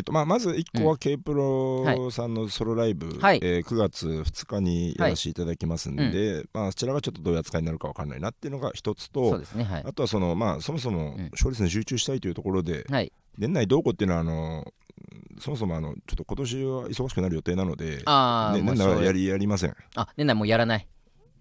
[0.00, 3.40] えっとまあ、まず1個は K プロさんのソロライブ、はい。
[3.42, 9.84] えー9月2日にやらせていただきますんで、まあ、そちらがちょっとどういう扱いになるか分かんないなっていうのが一つそうとですねはい。
[9.86, 11.28] あとはその、まあ、そもそもうん。
[11.32, 13.12] 勝率に集中したいというところで、はい。
[13.36, 14.72] 年内どうこうっていうのはあの
[15.38, 19.76] そもそもあのちょっと今年は忙しくなる予定なので、ああ、ね、年内はやりやりません。
[19.96, 20.86] あ年内もうやらない。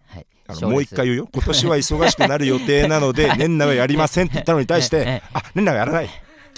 [0.07, 0.27] はい。
[0.47, 1.29] あのもう一回言うよ。
[1.33, 6.09] 今年は忙しくなる予定なので年内はやりませんって言ったのに対しええてあ年内はやらない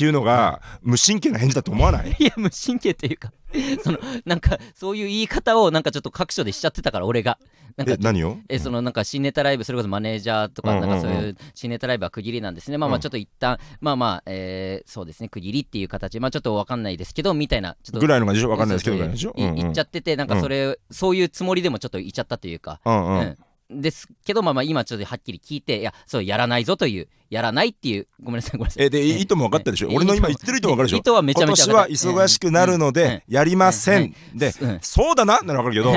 [0.02, 2.10] っていうのが無神経な返事だと思わない？
[2.18, 3.32] いや無神経というか
[3.84, 7.38] そのなんかそういう言い方をなんかちょっと各所でしちゃってたから俺が。
[7.78, 8.38] なんかえ何を？
[8.50, 10.90] えそのなんか新ネタライブそれこそマネージャーとかうんうんうん。
[10.90, 12.78] んなかそういう新ネタライブは区切りなんですね。
[12.78, 13.00] まあまうん。
[13.00, 16.20] あちょっと一旦まあまあえーそうですね区切りっていう形。
[16.20, 18.50] まあちょっとわかんないですけどみたいなちょっとぐらいのがでしょ？
[18.50, 19.34] 分かんないですけどぐらいでしょ？
[19.38, 22.82] い言っちゃっててなんかそれそういうつもりでもちょっと言っちゃったというか。
[22.86, 23.20] うんうん。
[23.20, 23.38] うん
[23.72, 28.86] ですけどまあまあ今ちょっとはっきり聞いていやそうやらないぞというやらないっていうごめんなさいごめんなさい。
[28.86, 29.90] えで意図も分かったでしょ。
[29.90, 30.98] 俺の今言ってる意図も分かるでしょ。
[30.98, 34.14] 意図はめちゃめちゃ今年は忙しくなるのでやりません。
[34.36, 35.96] でうんそうだななら分かるけど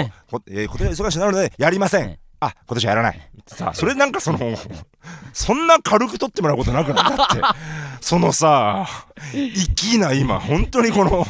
[0.49, 2.09] えー今年は忙しくなるのでやりませうん。
[2.11, 3.21] んあ今年はやらない。
[3.47, 4.39] さあそれなんかその
[5.33, 7.17] そんな軽く取ってもらうことなくない？
[7.17, 7.43] だって
[8.01, 8.87] そのさ
[9.33, 11.27] 粋な今本当にこの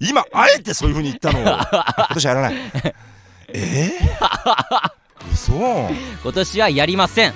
[0.00, 2.54] 今あえてそういうふうに言ったのを今年はやらない。
[3.52, 4.90] えー、
[5.32, 5.52] 嘘。
[6.22, 7.34] 今年はやりません。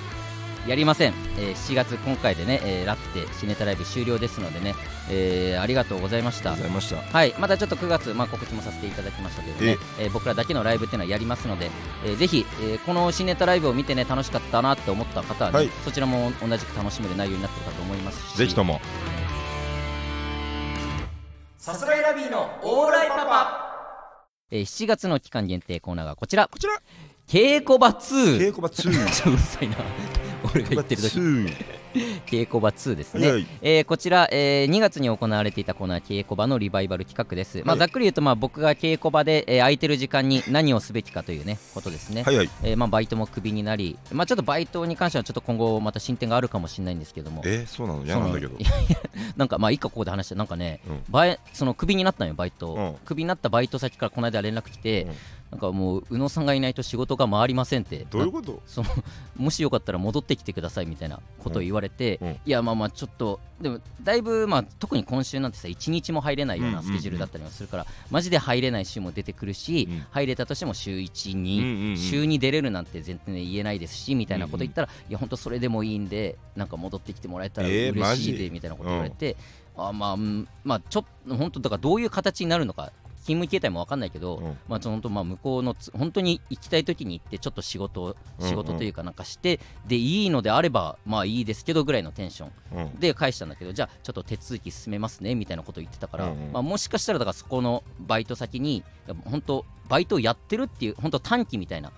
[0.67, 4.73] やりません、えー7月今回でね、えーラッテ新ネタライブ終了ですのでね、
[5.11, 6.55] えーありがとうございました。
[6.55, 6.95] ました。
[6.95, 11.69] はい、またちょっと9月、まあ、告知もさせていただきましたけどね、えー僕らだけのライブっていうのはやりますので、
[12.03, 15.69] えーぜひ、えーこの新ネタライブを見てね楽しかったなって思った方はね、はい。
[15.83, 18.37] そちらも同じく楽しめる内容になってるかと思いますし。
[18.37, 18.81] ぜひとも。
[21.59, 23.61] さすらいラビーのオーライパパ、
[24.49, 26.47] えー7月の期間限定コーナーがこちら。
[26.47, 26.73] こちら
[27.27, 29.77] 稽古場2稽古場2 ちょっとうるさいな。
[30.53, 31.53] 俺が言ってる時2
[32.27, 33.47] 稽古場2ですね、はいはい。
[33.63, 42.49] えーこちら、えー2月に行われていたコーナー稽古場のリバイバル企画です、まあ、はいざっくり言うとまあ僕が稽古場で、えー空いてる時間に何をすべきかというねことですね、はいはい。
[42.61, 47.41] えーまあ、バイトもクビになり、まあ、ちょっとバイトに関してはちょっと今後また進展があるかもしれないんですけども。
[47.43, 48.05] えーそうなの？
[48.05, 48.53] 嫌なんだけど。
[49.35, 51.03] なんかまあいいかここで話してなんかね、うん。
[51.09, 52.95] バイそのクビになったのよバイト、うん。
[53.03, 55.11] クビになったバイト先からこの間連絡来て、うん
[55.55, 58.05] なんかもう宇野さんがいないと仕事が回りませんって。
[58.09, 58.61] どういうこと？
[58.67, 58.89] その
[59.37, 62.27] もしよかったら戻ってきてくださいみたいなことを言われて、うん。
[62.27, 70.05] うんいやまあまあちょっとでもだいぶまあ特に今週なんてさ1日も入れないようなスケジュールだったりもするから、マジで入れない週も出てくるし、うん。
[70.11, 71.97] 入れたとしても週1に、うんうんうん。
[71.97, 79.37] 週に出れるなんて全然言えないですしみたいなこと言ったら、いや本当それでもいいんでなんか戻ってきてもらえたらえー嬉しいでみたいなこと言われて、
[79.77, 82.91] あまあうんまあちょっと本当だからどういう形になるのか
[83.25, 84.57] 勤務形態も分かんないけど、うん。
[84.67, 92.51] まあちょっとまあ向こうのつ本当に行きたい時に行ってちょっと仕事仕事というかなんかして、でいいのであればまあいいですけどぐらいのテンション。
[92.73, 92.99] うん。
[92.99, 96.51] で返したんだけどじゃあちょっと手続き進めますねみたいなことを言ってたから、うんうん。
[96.51, 98.83] まあ、もしかしたらだからそこのバイト先に
[99.25, 101.91] 本当バイトをやってるっていう本当短期みたいな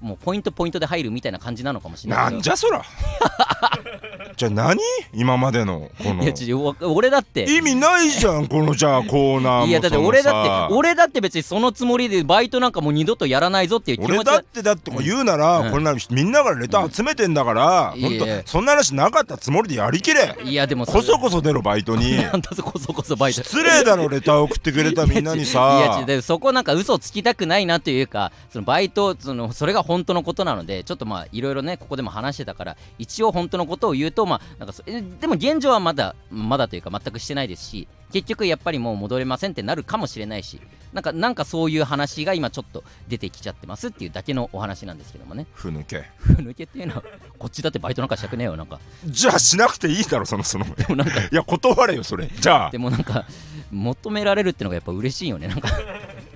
[0.00, 2.32] もうポイントポイントで入るみたいな感じなのかもしれない。
[2.32, 2.82] なんじゃそら。
[4.36, 4.78] じゃあ何？
[5.12, 6.22] 今までのこの。
[6.22, 7.44] いや俺だって。
[7.44, 14.16] 意味ないじゃんこのじゃあコーナーもいやだって俺ださって俺だって別にそのつもりでバイトなんかもう二度とやらないぞっていう気持ちは。
[14.16, 15.70] 俺だってだって言うなら、うん。
[15.70, 20.36] これなみんながレター集めてんだから、うんほんといやいやそんな話なかったつもりでやりきれ。
[20.44, 22.24] いやでもこそこそ出ろバイトに。
[22.62, 34.74] こそこそバイト失礼だろレター送ってくれたみんなにいやさ違うでそこなんか嘘つきたくないなというかそのバイトそのそれが本当のことなのでちょっとまあいろいろねここでも話してたから一応本当のことを言うとまあなんか
[35.20, 40.60] でも現状はまだまだというか全くしてないですし結局やっぱりもう戻れませんってなるかもしれないし
[40.92, 45.46] なんかなんかそういう話が今ちょっと出てきちゃってますっていうだけのお話なんですけどもね。
[45.54, 46.04] ふ抜け。
[46.18, 47.04] ふ抜けっていうのは
[47.38, 48.80] こっちだってバイトなんかしたくねえよなんか。
[49.06, 52.28] じゃあしなくていいだろそのそのでもなんかいや断れよそれ。
[52.28, 52.70] じゃあ。
[52.70, 53.24] でもなんか
[53.70, 55.68] 求められるってのがやっぱ嬉しいよねなんか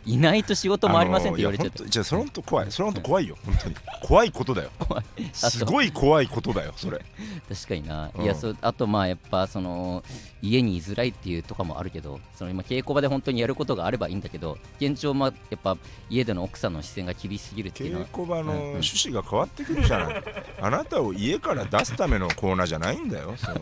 [0.06, 2.70] いないと仕事回りませんって言われちゃうとあのいやほんとじゃあそれほんと怖い。
[2.70, 3.76] それほんと怖いよ本当に。
[4.02, 4.70] 怖いことだよ。
[5.32, 7.00] すごい怖いことだよそれ。
[7.48, 8.24] 確かにな、うん。
[8.24, 10.02] いやそうあとまあやっぱその
[10.42, 15.76] 家に居づらいっていうとかもあるけどその今稽古場で本当にやることがあればいいんだけど現状まあやっぱ
[16.10, 18.06] 家での奥さんの視線が厳しすぎるっていうのは。
[18.06, 20.22] 稽古場の趣旨が変わってくるじゃない。
[20.60, 23.60] あなたを家から出すためのコーナーじゃないんだよその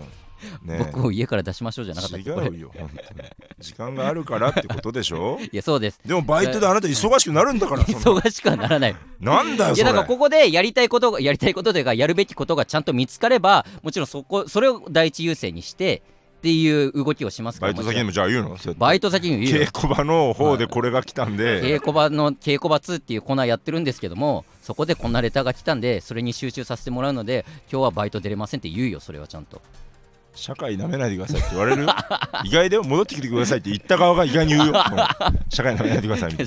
[0.62, 0.78] ね。
[0.81, 3.28] え僕を家から出しましょうじゃなかったっ違うよ本当に。
[3.61, 5.38] 時間があるからってことでしょ？
[5.52, 6.00] いやそうです。
[6.05, 8.96] でもバイトであなた忙しくなるんだから忙しくはならない。
[9.20, 16.02] なんだよいやだからここでやりたいことがやりたいことというかやるべきことがちゃんと見つかればもちろんそこそれを第一優先にして
[16.38, 19.66] っていう動きをしますからバイト先にもじゃあ言うのバイト先に言うよ。
[19.66, 21.62] 稽古場の方でこれが来たんで。
[21.62, 29.62] 稽古場の稽古場2っていうコーナーやってるんですけどもそこでこんなレターが来たんでそれに集中させてもらうので今日はバイト出れませんって言うよそれはちゃんと
[30.35, 31.87] 社会なめないでくださいって言われる？
[32.45, 34.73] 意外だよ戻ってきてくださいって言った側が意外に言うよ。
[34.79, 36.47] うん社会なめないでくださいみたい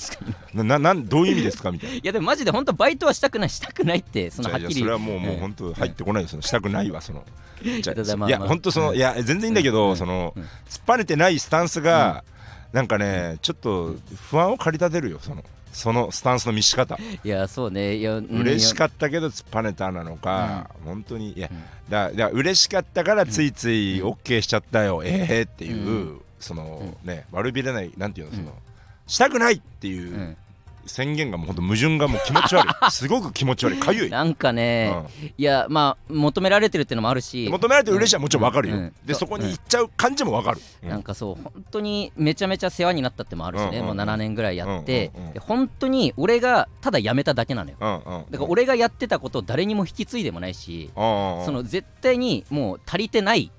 [0.56, 0.64] な。
[0.64, 1.96] ななんどういう意味ですかみたいな。
[1.98, 4.74] いやでもマジで本当バイトはしたくないしたくないってそのはっきり。
[4.80, 5.40] それはもうもううん。
[5.40, 7.24] 本当入ってこないよそのしたくないわその。
[7.64, 7.94] じゃ
[8.28, 10.44] いや本当そのいや全然いいんだけどそのうん。
[10.44, 10.50] 突っ
[10.88, 12.24] 張ねてないスタンスが
[12.74, 13.96] なんかねちょっと
[14.30, 15.44] 不安を駆り立てるよその
[15.76, 16.98] そのスタンスの見し方。
[17.24, 17.98] いやそうね。
[17.98, 18.26] いやうん。
[18.26, 21.34] 嬉しいかったけど突っぱねたなのか、本当に。
[21.34, 21.64] いやうん。
[21.90, 28.54] だだ嬉しかったからついつい OK しちゃったよ、ええっていう、うそのね悪びれないなんていうのその、
[29.06, 30.38] したくないっていうう、ん
[30.86, 32.74] 宣言がもうほんと矛盾がもう気持ち悪い。
[32.92, 33.80] すごく気持ち悪い。
[33.80, 34.94] かゆい、なんかね、
[35.38, 37.48] いやまあ求められてるっていうのもあるし。
[37.50, 38.94] 求められて嬉しいはもちろんわかるよ、うん。
[39.06, 40.90] でそこに行っちゃう感じもわかる、うん。
[40.90, 43.98] なんかそう本当にめちゃめちゃ世話になったってもあるしね、うんうんうん。
[43.98, 45.34] もう7年ぐらいやって、うんうんうん。
[45.34, 47.78] で本当に俺がただ辞めただけなのよ。
[47.80, 51.46] うんうんだから俺がやってたことを誰にも引き継いでもないし、うんうん。
[51.46, 53.52] その絶対にもう足りてない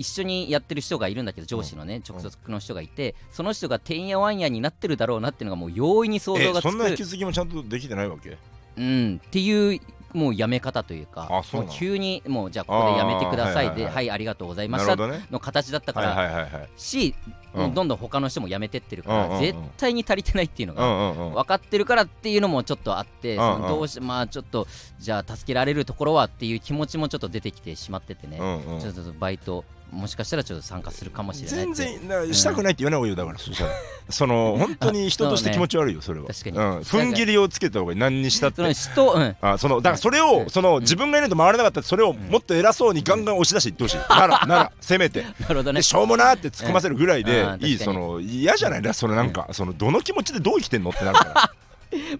[0.00, 6.70] 一緒にやってる人がいるんだけど上司のね直属の人がいてその人がてんやわんやになってるだろうなっていうのがもう容易に想像えがつく。
[6.70, 8.38] そんな引き継ぎもちゃんとできてないわけ？
[8.78, 9.78] うん、っていう
[10.14, 11.70] もうやめ方というかあそうなの？
[11.70, 16.68] もう急にもうじゃあここでやめてくださいではいありがとうございましたの形だったかはいら、はいはいはい。
[16.78, 17.14] し、
[17.54, 24.66] どんどん他の人も辞めてってるから、絶対に足りてないっていうのうが分かってるからっていうのもちょっとあって、そのどうしまあちょっと
[24.98, 28.38] じゃあ助けられるところはっていう気持ちもちょっと出てきてしまっててね、
[28.80, 33.70] ちょっとバイトもしかしたらちょっと参加するかもしれない全然だからしたくないって言わない方がいいよだからそしたら。
[34.08, 36.26] その本当に人として気持ち悪いよそれは。
[36.32, 36.78] 確かにうん。
[36.80, 38.72] 踏ん切りをつけた方がいい何にしたって。
[38.74, 43.96] 人、うん、あそのだからそれうんをその自分がいないと回らなかったらそれをもっと偉そうにガンガン押し出していってほしい。
[43.98, 45.22] ならならせめて。
[45.40, 45.78] なるほどね。
[45.80, 47.64] でしょうもなって突っ込ませるぐらいでうん。
[47.64, 48.82] いいその嫌じゃない？
[48.82, 51.34] だそのなんかそのどの気持ちでどう生きてんのってなるから。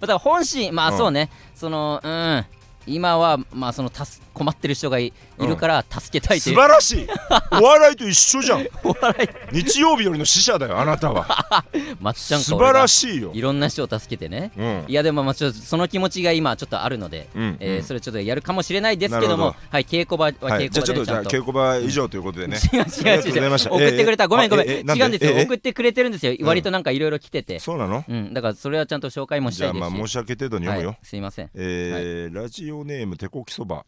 [0.01, 2.45] だから本心まあうんそうね、そのうん
[2.87, 7.07] 今はまあそのたす困ってる人がいいるから助けたいと素いう、晴らしい。
[7.61, 8.67] お笑いと一緒じゃん。
[8.85, 9.57] お笑い。
[9.63, 11.65] 日曜日よりの死者だよあなたは。
[12.01, 13.31] まっちゃんか素晴らししいよ。
[13.35, 14.53] いいろんな人を助けてね。
[14.57, 14.85] うん。
[14.89, 19.69] いやでもまあちょっとその気持ちが今ちょっとあるので、うんえーうんそれちょっとやるかもしれないですけどもなるほど。
[19.71, 21.05] はい稽古場は稽はい、じゃあちょっと。
[21.05, 22.57] じゃあ古場でちゃんと稽古場以上ということでね。
[22.73, 23.33] 違う違うありがとう。
[23.33, 28.05] ございました送ってくれた、ええごめんごめん、あええなん違うんですよ、ええ送ってくれてるんですよ、割となんかいろいろ来てて、そうなの？
[28.09, 33.85] うん、だからそれはちゃんと紹介もしじゃあたいですし、まあ申し訳程度に読むよ、はい、すいません、えーラジオネームてこきそば。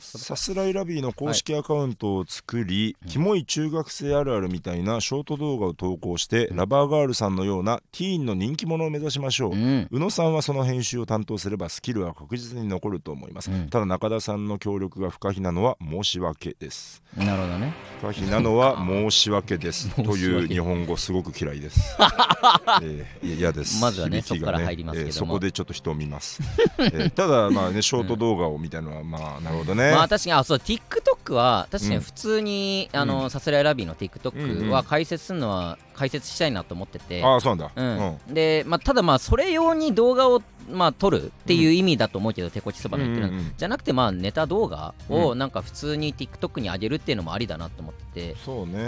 [0.00, 13.68] さすらいラビーの公式アカウントを作り、キモい中学生あるあるみたいなショート動画を投稿して、ラバーガールさんのようなティーンの人気者を目指しましょう、うん、宇野さんはその編集を担当すればスキルは確実に残ると思います、うん。
[13.68, 17.02] ただ中田さんの協力が不可避なのは申し訳です。
[17.16, 19.94] なるほどね、不可避なのは申し訳です。
[20.02, 21.96] という日本語すごく嫌いです、
[22.82, 23.80] えー嫌です。
[23.80, 25.08] まずはね響きがそこから入りますけども。
[25.08, 26.40] えーそこでちょっと人を見ます、
[26.78, 34.70] えーただまあねショート動画をみたいなのはまあなるほどね、まあ確かに、あ、そう、TikTok は、確かに普通に、あの、さすらいラビーのうんう TikTok ん。
[34.70, 43.54] は解説するのは、解説したいなと思ってて、ああそうなんだ、うん、で、まあ、ただまあそれ用に動画を、まあ、撮るっていう意味だと思うけど、手こちそばの言ってるの、うんうんうん。
[43.56, 48.82] じゃなくてまあネタ動画うをなんか普通に TikTok に上げるっていうのもありだなと思ってて、そうね、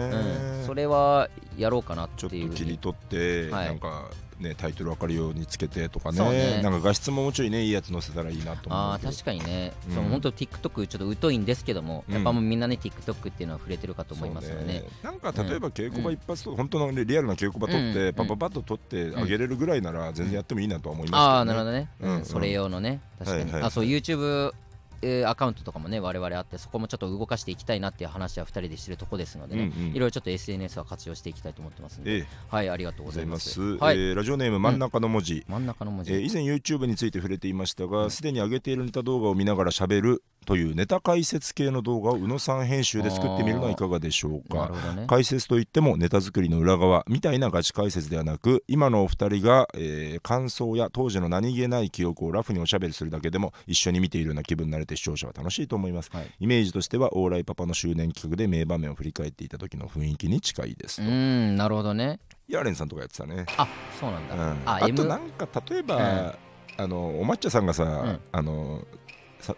[0.61, 2.51] うん、それはやろうかなちょってっいう。
[2.51, 3.67] と切り取って、はい。
[3.67, 6.19] なんかねタイトル分かるようにつけてとかね。
[6.31, 6.63] ね。
[6.63, 9.95] なんか画質ももうちょいねいいやつ載せたらいいなと思うあー確かにね、うん。
[9.95, 12.15] その本当 TikTok ちょっと疎いんですけども、うん。
[12.15, 14.85] やっぱもうみんなね TikTok っていうのは触れてるかと思いますよね。
[15.03, 18.15] そうなんか例えば稽古場一発と、本当の、ね、リアルな稽古場撮って、うん。
[18.15, 21.25] パパパッと撮ってあげれるぐらいなら全然やってもいいなとは思いますけど、ね。
[21.25, 22.11] ああなるほどね、うん。
[22.11, 22.17] うん。
[22.19, 23.01] うんそれ用のね。
[23.19, 23.63] 確かに、はいはい。
[23.65, 24.53] あそう YouTube
[25.03, 29.89] えーアカウントとかもね我々あってそこもちょっと動かしていきたいなっていう話は2人でしてるとこですのでね、うんうん。
[29.89, 32.27] いろいろちょっと SNS は活用していきたいと思ってますんで、ええ。
[32.49, 33.51] はいありがとうごございます。
[33.51, 44.71] す、はい、えーラジオネーム真ん中の文字、真ん中の文字、えー以前 YouTube について触れていましたがすでに上げているネタ動画を見ながら喋るというネタ解説系の動画を宇野さん編集で作ってみるのはいかがでしょうか。
[44.97, 45.07] ね。
[45.07, 56.31] 解説といってもネタ作りの裏側みたいなガチ解説ではなく今のお二人が、えー感想や当時の何気ない記憶をラフにおしゃべりするだけでも一緒に見ているような気分になれて視聴者は楽しいと思います、はい。
[56.41, 62.21] イメージとしてはオーライパパの周年企画で名場面を振り返っていた時の雰囲気に近いですと、うーんなるほどね。
[62.49, 63.67] ヤーレンさんとかやってたね、あ
[63.99, 66.39] そうなんだ、うん、ああとなんか例えば、
[66.77, 68.21] あのお抹茶さんがさ、ん。
[68.33, 69.04] あのさ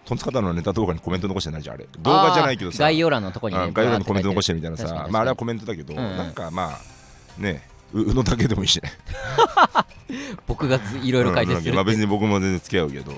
[0.05, 1.87] トンツカタンのネタ動画にコメント残してないじゃんあれ。
[1.99, 2.83] 動画じゃないけどさ。
[2.85, 6.01] 概要欄のとこにねあ概要欄にコメント残してみたいなさまああれはコメントだけど、うん。
[6.01, 8.93] うんなんかまあねう宇野だけでもいいしね。
[10.47, 13.13] 僕がずいろいろ解説するまあ別に僕も全然付き合うけど。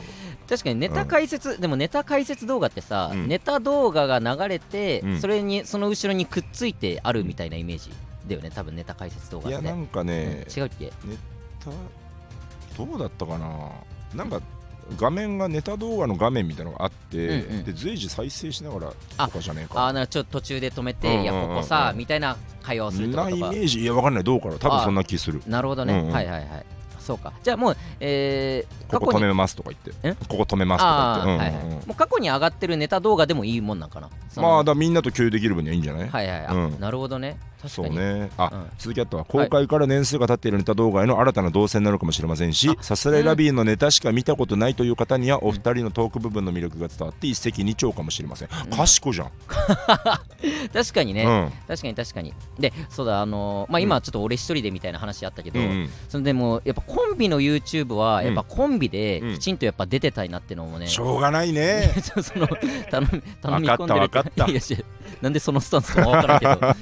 [0.49, 3.29] 確かにネタ解説、でもネタ解説動画ってさ、うん。
[3.29, 5.21] ネタ動画が流れて、うん。
[5.21, 7.91] それにその後ろにくっついてあるみたいなイメージ
[8.27, 9.51] だよね多分ネタ解説動画って。
[9.51, 10.63] いやなんかね、うん。
[10.63, 10.87] 違うっけ？
[10.89, 11.71] た
[12.79, 13.49] どうだったかな？
[14.15, 14.41] なんか
[14.97, 17.65] 画面がネタ動画の画面みたいなのがあって、うんうん。
[17.65, 21.25] で随時再生しながらあとかじゃねえあかーなちょっと途中で止めて、うんうんうん。
[21.25, 24.25] いやここさみたいな会話をするってこなイメとかージいやわかんない。
[24.25, 24.59] どうかな。
[24.59, 25.43] 多分そんな気する。
[25.47, 26.13] なるほどね、うんうん。
[26.13, 26.67] はいはいはい
[27.09, 27.33] そうか。
[27.43, 30.27] じゃあもう、えー、ここ止めますとか言えって。
[30.27, 34.11] ここ止めますとか言って、はいはいもう過去に上がってるネタ動画でもいいもんなんかな。
[34.37, 36.81] まあだみんなと共有できる分にはいいんじゃない、はいはいあ、うん。
[36.81, 37.39] なるほどね。
[37.63, 38.31] 確そうね。
[38.37, 38.67] あ、うん。
[38.79, 49.31] 続きあとは公開から年数が経っているネタ動画への新たな動線なのかもしれませんし、さすらいラビーのネタしか見たことないという方にはお二人のトーク部分の魅力が伝わって一石二鳥かもしれません、賢じゃん、
[50.73, 51.53] 確かにね、うん。
[51.67, 52.35] 確かに確かに。
[52.59, 55.91] でそうだあのーまあ今ちょっと俺一人でみたいな話あったけど、うんうん。
[56.09, 59.35] そのでもやっぱコンビの YouTube はやっぱコンビでうん。
[59.35, 61.95] きちんとやっぱ出てたいなってのもね、しょうがないね。
[62.03, 64.51] その頼み頼み込んでるわかったわかった。
[64.51, 64.61] いや
[65.23, 66.59] なんでそのスタンスかわからんけど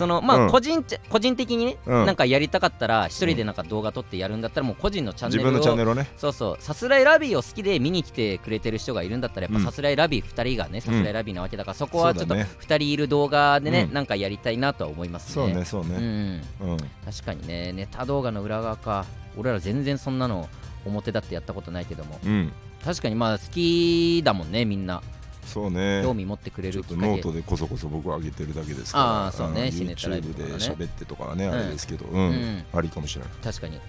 [0.00, 0.50] そのまあうん。
[0.50, 2.06] 個人,、個人的にね、うん。
[2.06, 6.10] なんかやりたかったら一人でなんか動画撮ってやるんだったらもう個人のチャンネ自ルを分のチャンネルをね。
[6.16, 9.64] そうそうさすらいラビーを好きで見に来てくれてる人がいるんだったらやっうん。
[9.64, 12.50] ぱさすらいラビー2人がねさすらいラビーなわけだからそこはちょっとそうだね。
[12.60, 13.94] 2人いる動画でね、うん。
[13.94, 15.34] なんかやりたいなとは思いますね。
[15.34, 15.96] そうねそうね。
[15.98, 16.42] ん。
[16.60, 19.04] うん、確かにねネタ動画の裏側か。
[19.36, 20.48] 俺ら全然そんなの
[20.84, 22.18] 表だってやったことないけども。
[22.24, 22.52] うん、
[22.84, 25.02] 確かにまあ好きだもんねみんな
[25.50, 26.02] そうね。
[26.04, 29.26] 興味持ってくれちょっとノートでこそこそ僕は上げてるだけですから。
[29.26, 29.62] あーそうね。
[29.72, 31.52] YouTube で喋ってとかはね、うん。
[31.52, 32.06] あれですけど。
[32.06, 32.64] うん、うん。
[32.72, 33.30] ありかもしれない。
[33.42, 33.80] 確かに。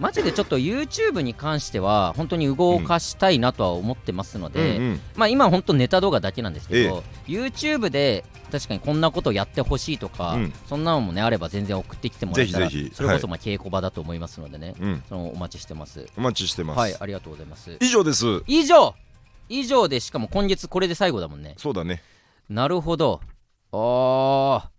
[0.00, 5.00] マジでちょっと YouTube に関しては本当に動かしたいなとは思ってますので、うんうん。
[5.16, 10.52] まあ今は本当ネタ動画だけなんですけど、YouTube で確かにこんなことやってほしいとか、うん。
[10.68, 12.94] そんなのもねあれば全然送ってきてもらえたらぜひぜひ。
[12.94, 16.06] それこそまあ稽古場だと思いますのでね、うん、そのお待ちしてます。
[16.16, 17.76] お待ちしてます、はいありがとうございます。
[17.80, 18.42] 以上です。
[18.46, 18.94] 以上
[19.58, 21.54] 以上でしかも今月これで最後だもんね。
[21.58, 22.02] そうだね。
[22.48, 23.20] なるほど。
[23.72, 24.72] あー。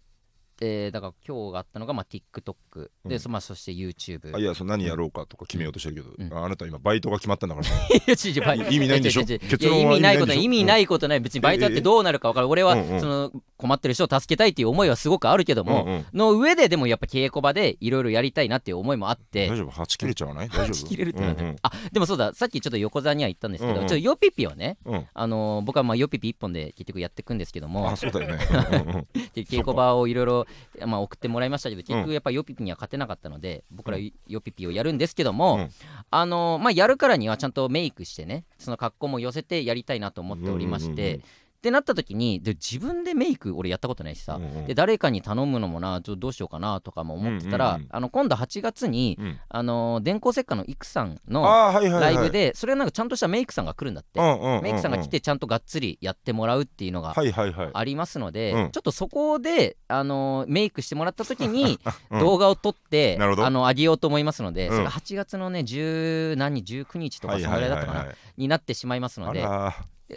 [0.61, 3.19] えーだから今日があったのが、まあ、TikTok で、うん。
[3.19, 6.34] そまあ、そして YouTube あいやその何やろうかとか決めようとしてるけど、うん。
[6.34, 7.67] ああなた今バイトが決まったんだから
[7.97, 8.74] いや違う違う。
[8.74, 9.26] 意味ないんでしょ？
[9.26, 12.49] 結論は意味ないことない意意味ないことない別にバイトやってどうなるか分からん。
[12.49, 12.99] 俺はうんうん。
[12.99, 13.32] その
[13.64, 16.05] 困ってる人を助けたいっていう思いはすごくあるけども、うんうん。
[16.14, 20.49] の上ででもやっぱ稽古場でいろいろやりたいなっていう思いもあって大丈夫？8切れちゃわない？
[20.51, 20.88] 大丈夫？
[20.89, 21.55] 切れるってなんだうんうん。
[21.61, 22.34] あでもそうだ。
[22.34, 23.88] さっきちょっと横澤には言ったんですけど、うんうん。
[23.88, 25.05] ちょっとヨピピはねうん。
[25.14, 28.39] あのー僕はまあヨピピ一本で結局やっていくんですけどもあそうだよね。
[28.72, 29.07] うんうん。
[29.34, 30.47] で稽古場をいろいろ
[30.86, 33.97] まあ送ってもらいましたけど結局やっぱヨピピには勝てなかったので僕ら
[34.28, 35.70] ヨピピをやるんですけども、うん。
[36.11, 41.24] あのーまあやるからにはちゃんとメイクしてねその格好も寄せてやりたいなと思っておりまして、うんうんうんうん
[41.64, 44.66] ってなった時にで自分でメイク俺やったことないしさ、うんうん。
[44.66, 47.88] で誰かに頼むのもなちょっとどうしようかなとかも思ってたら、うんうんうん。
[47.89, 49.39] あの今度8月に、うん。
[49.47, 52.16] あのー電光石火のイクさんのあーはいはいはい。
[52.16, 54.64] ライブで、それはなんかちゃんとしたメイクさんが来るんだって、うんうんうんうん。
[54.64, 57.70] メイクさんが来てちゃんとがっつりやってもらうっていうのがはいはいはい。
[57.74, 58.72] ありますので、うん。
[58.72, 61.80] ちょっとそこで、あのーメイクしてもらった時に
[62.11, 62.20] うん。
[62.20, 64.74] 動画を撮って、あの上げようと思いますので、うん。
[64.74, 69.45] それが8月のね10何日19日とかそのぐらいだったかな、はいはいはいになってしまいますので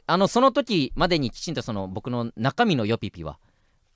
[0.07, 3.39] あのその時までにきちんとその僕の中身のヨピピは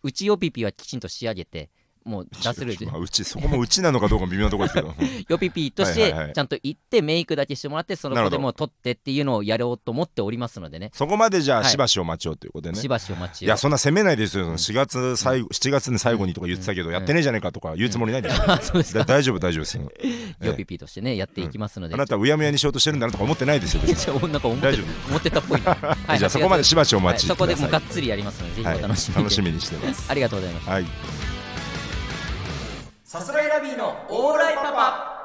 [0.02, 1.70] 内ヨピピはきちんと仕上げて
[2.04, 4.94] もう出せるまあうちそこもうちなのかどうか微妙なところですけど。
[5.28, 10.90] ヨピピとしてちゃんと行ってメイクだけしてもらってその子でも撮ってっていうのをやろうと思っておりますのでね。
[10.94, 11.70] そこまでじゃあはい。
[11.70, 12.80] しばしお待ちをということでね。
[12.80, 14.44] しばしお待ちをいやそんな責めないですよ。
[14.44, 19.76] その4月最後7月の最後にとか言ってたけどやってねえじゃねえかとか言うつもりない です大丈夫大丈夫です。
[19.80, 19.90] よ
[20.42, 24.78] ヨピピとしてねやっていきますので、あなたはうやむやにしようとしてるんだなとか思ってないですよなんか思って
[25.08, 25.74] 思ってたっぽいな、
[26.06, 30.06] はじゃあそこまでしばしおはい待ちそこでもうがっつりやりますのでぜひいお楽しみに、楽しみにしてます。
[30.08, 30.68] ありがとうございます。
[30.68, 31.29] はい
[33.10, 35.16] さすらいラビーのオーライパパ。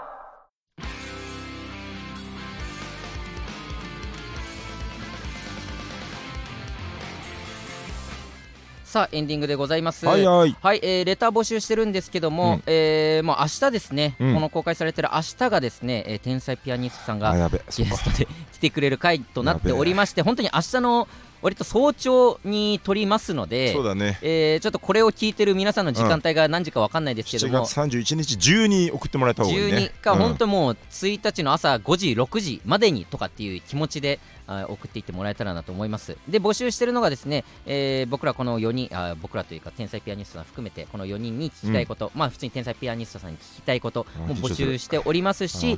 [8.86, 10.08] さあエンディングでございます。
[10.08, 10.58] はいはい。
[10.60, 12.64] はい、えーレター募集してるんですけども、うん。
[12.66, 14.34] えーもう明日ですね、うん。
[14.34, 21.08] この公開されてる明日がですね、えー天才ピアニストさんがゲストで来てくれる回となっておりまして本当に明日の
[21.42, 24.18] 割と早朝に撮りますのでそうだね。
[24.22, 29.92] えーちょっとこれを聞いてる皆さんの時間帯が何時か分かんないですけど7も、月31日中に送ってもらえた方がいいね。
[30.00, 30.20] 12か、うん。
[30.20, 36.18] 本当もう1日の朝5時、6時までにとかっていう気持ちであ送っていってもらえたらなと思います。
[36.28, 45.78] で、募集してるのがですね、えー僕らこの4人あ、僕らというか天才ピアニストさん含めて、この4人に聞きたいこと、まあ普通に天才ピアニストさんに聞きたいことあも募集しておりますし、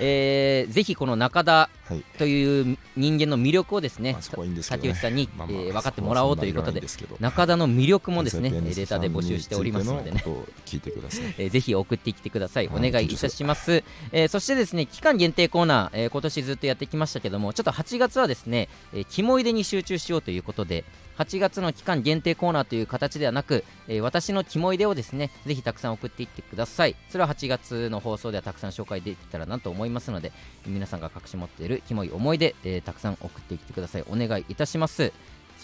[0.00, 2.02] えーぜひこの中田はい。
[2.18, 4.22] という人間の魅力をですねはい
[4.68, 6.82] 竹内さんに、まあまあえー分かってもらおうということで、
[7.20, 10.24] 中田の魅力もですね、天才レピアニストさんにーターで募集しておりますのでね。
[10.64, 11.34] 聞いてください。
[11.38, 12.68] えーぜひ送ってきてください。
[12.68, 13.84] おはい願いいたします。
[14.12, 20.84] えーそしてですね、期間限定コーナー、えー今年ずっとやってきましたけども、ちょっと8月月はですね、えー、キモいでに集中しようということで、
[21.18, 26.96] 8月の期間限定コーナーという形ではなく、えー私のキモいでをですね、ぜひたくさん送っていってください。
[27.08, 30.32] それは8月の放送ではたくさん紹介できたらなと思いますので、
[30.66, 34.04] 皆さんが隠し持っているキモい思い出、えーたくさん送っていってください。
[34.10, 35.12] お願いいたします。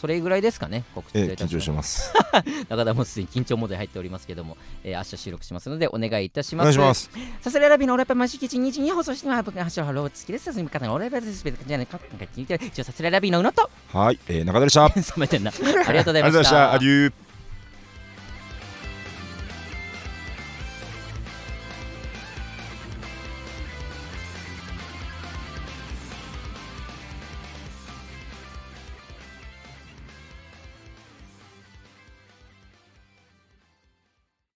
[0.03, 2.13] それぐらいですかね、告知えー緊張してます
[2.69, 6.65] 中田もすでに緊張モードに入っておりますけども、えー明日収録しますのでお願いいたしおます。
[6.65, 9.29] 願いしますさすらいラビのオレパマシキチニチに放送して。
[9.45, 10.53] 僕がハロー付きです。
[10.53, 11.45] 進み方がオレパです。
[11.45, 12.01] じゃないか。
[12.11, 12.67] なんか聞いてる。
[12.67, 13.71] 一応さすラビのうのと。
[13.93, 15.53] はい、えー、中田でしたあり染めてんな。
[15.53, 16.05] ありがとうございまし。
[16.05, 17.13] がとうございましたたアデュー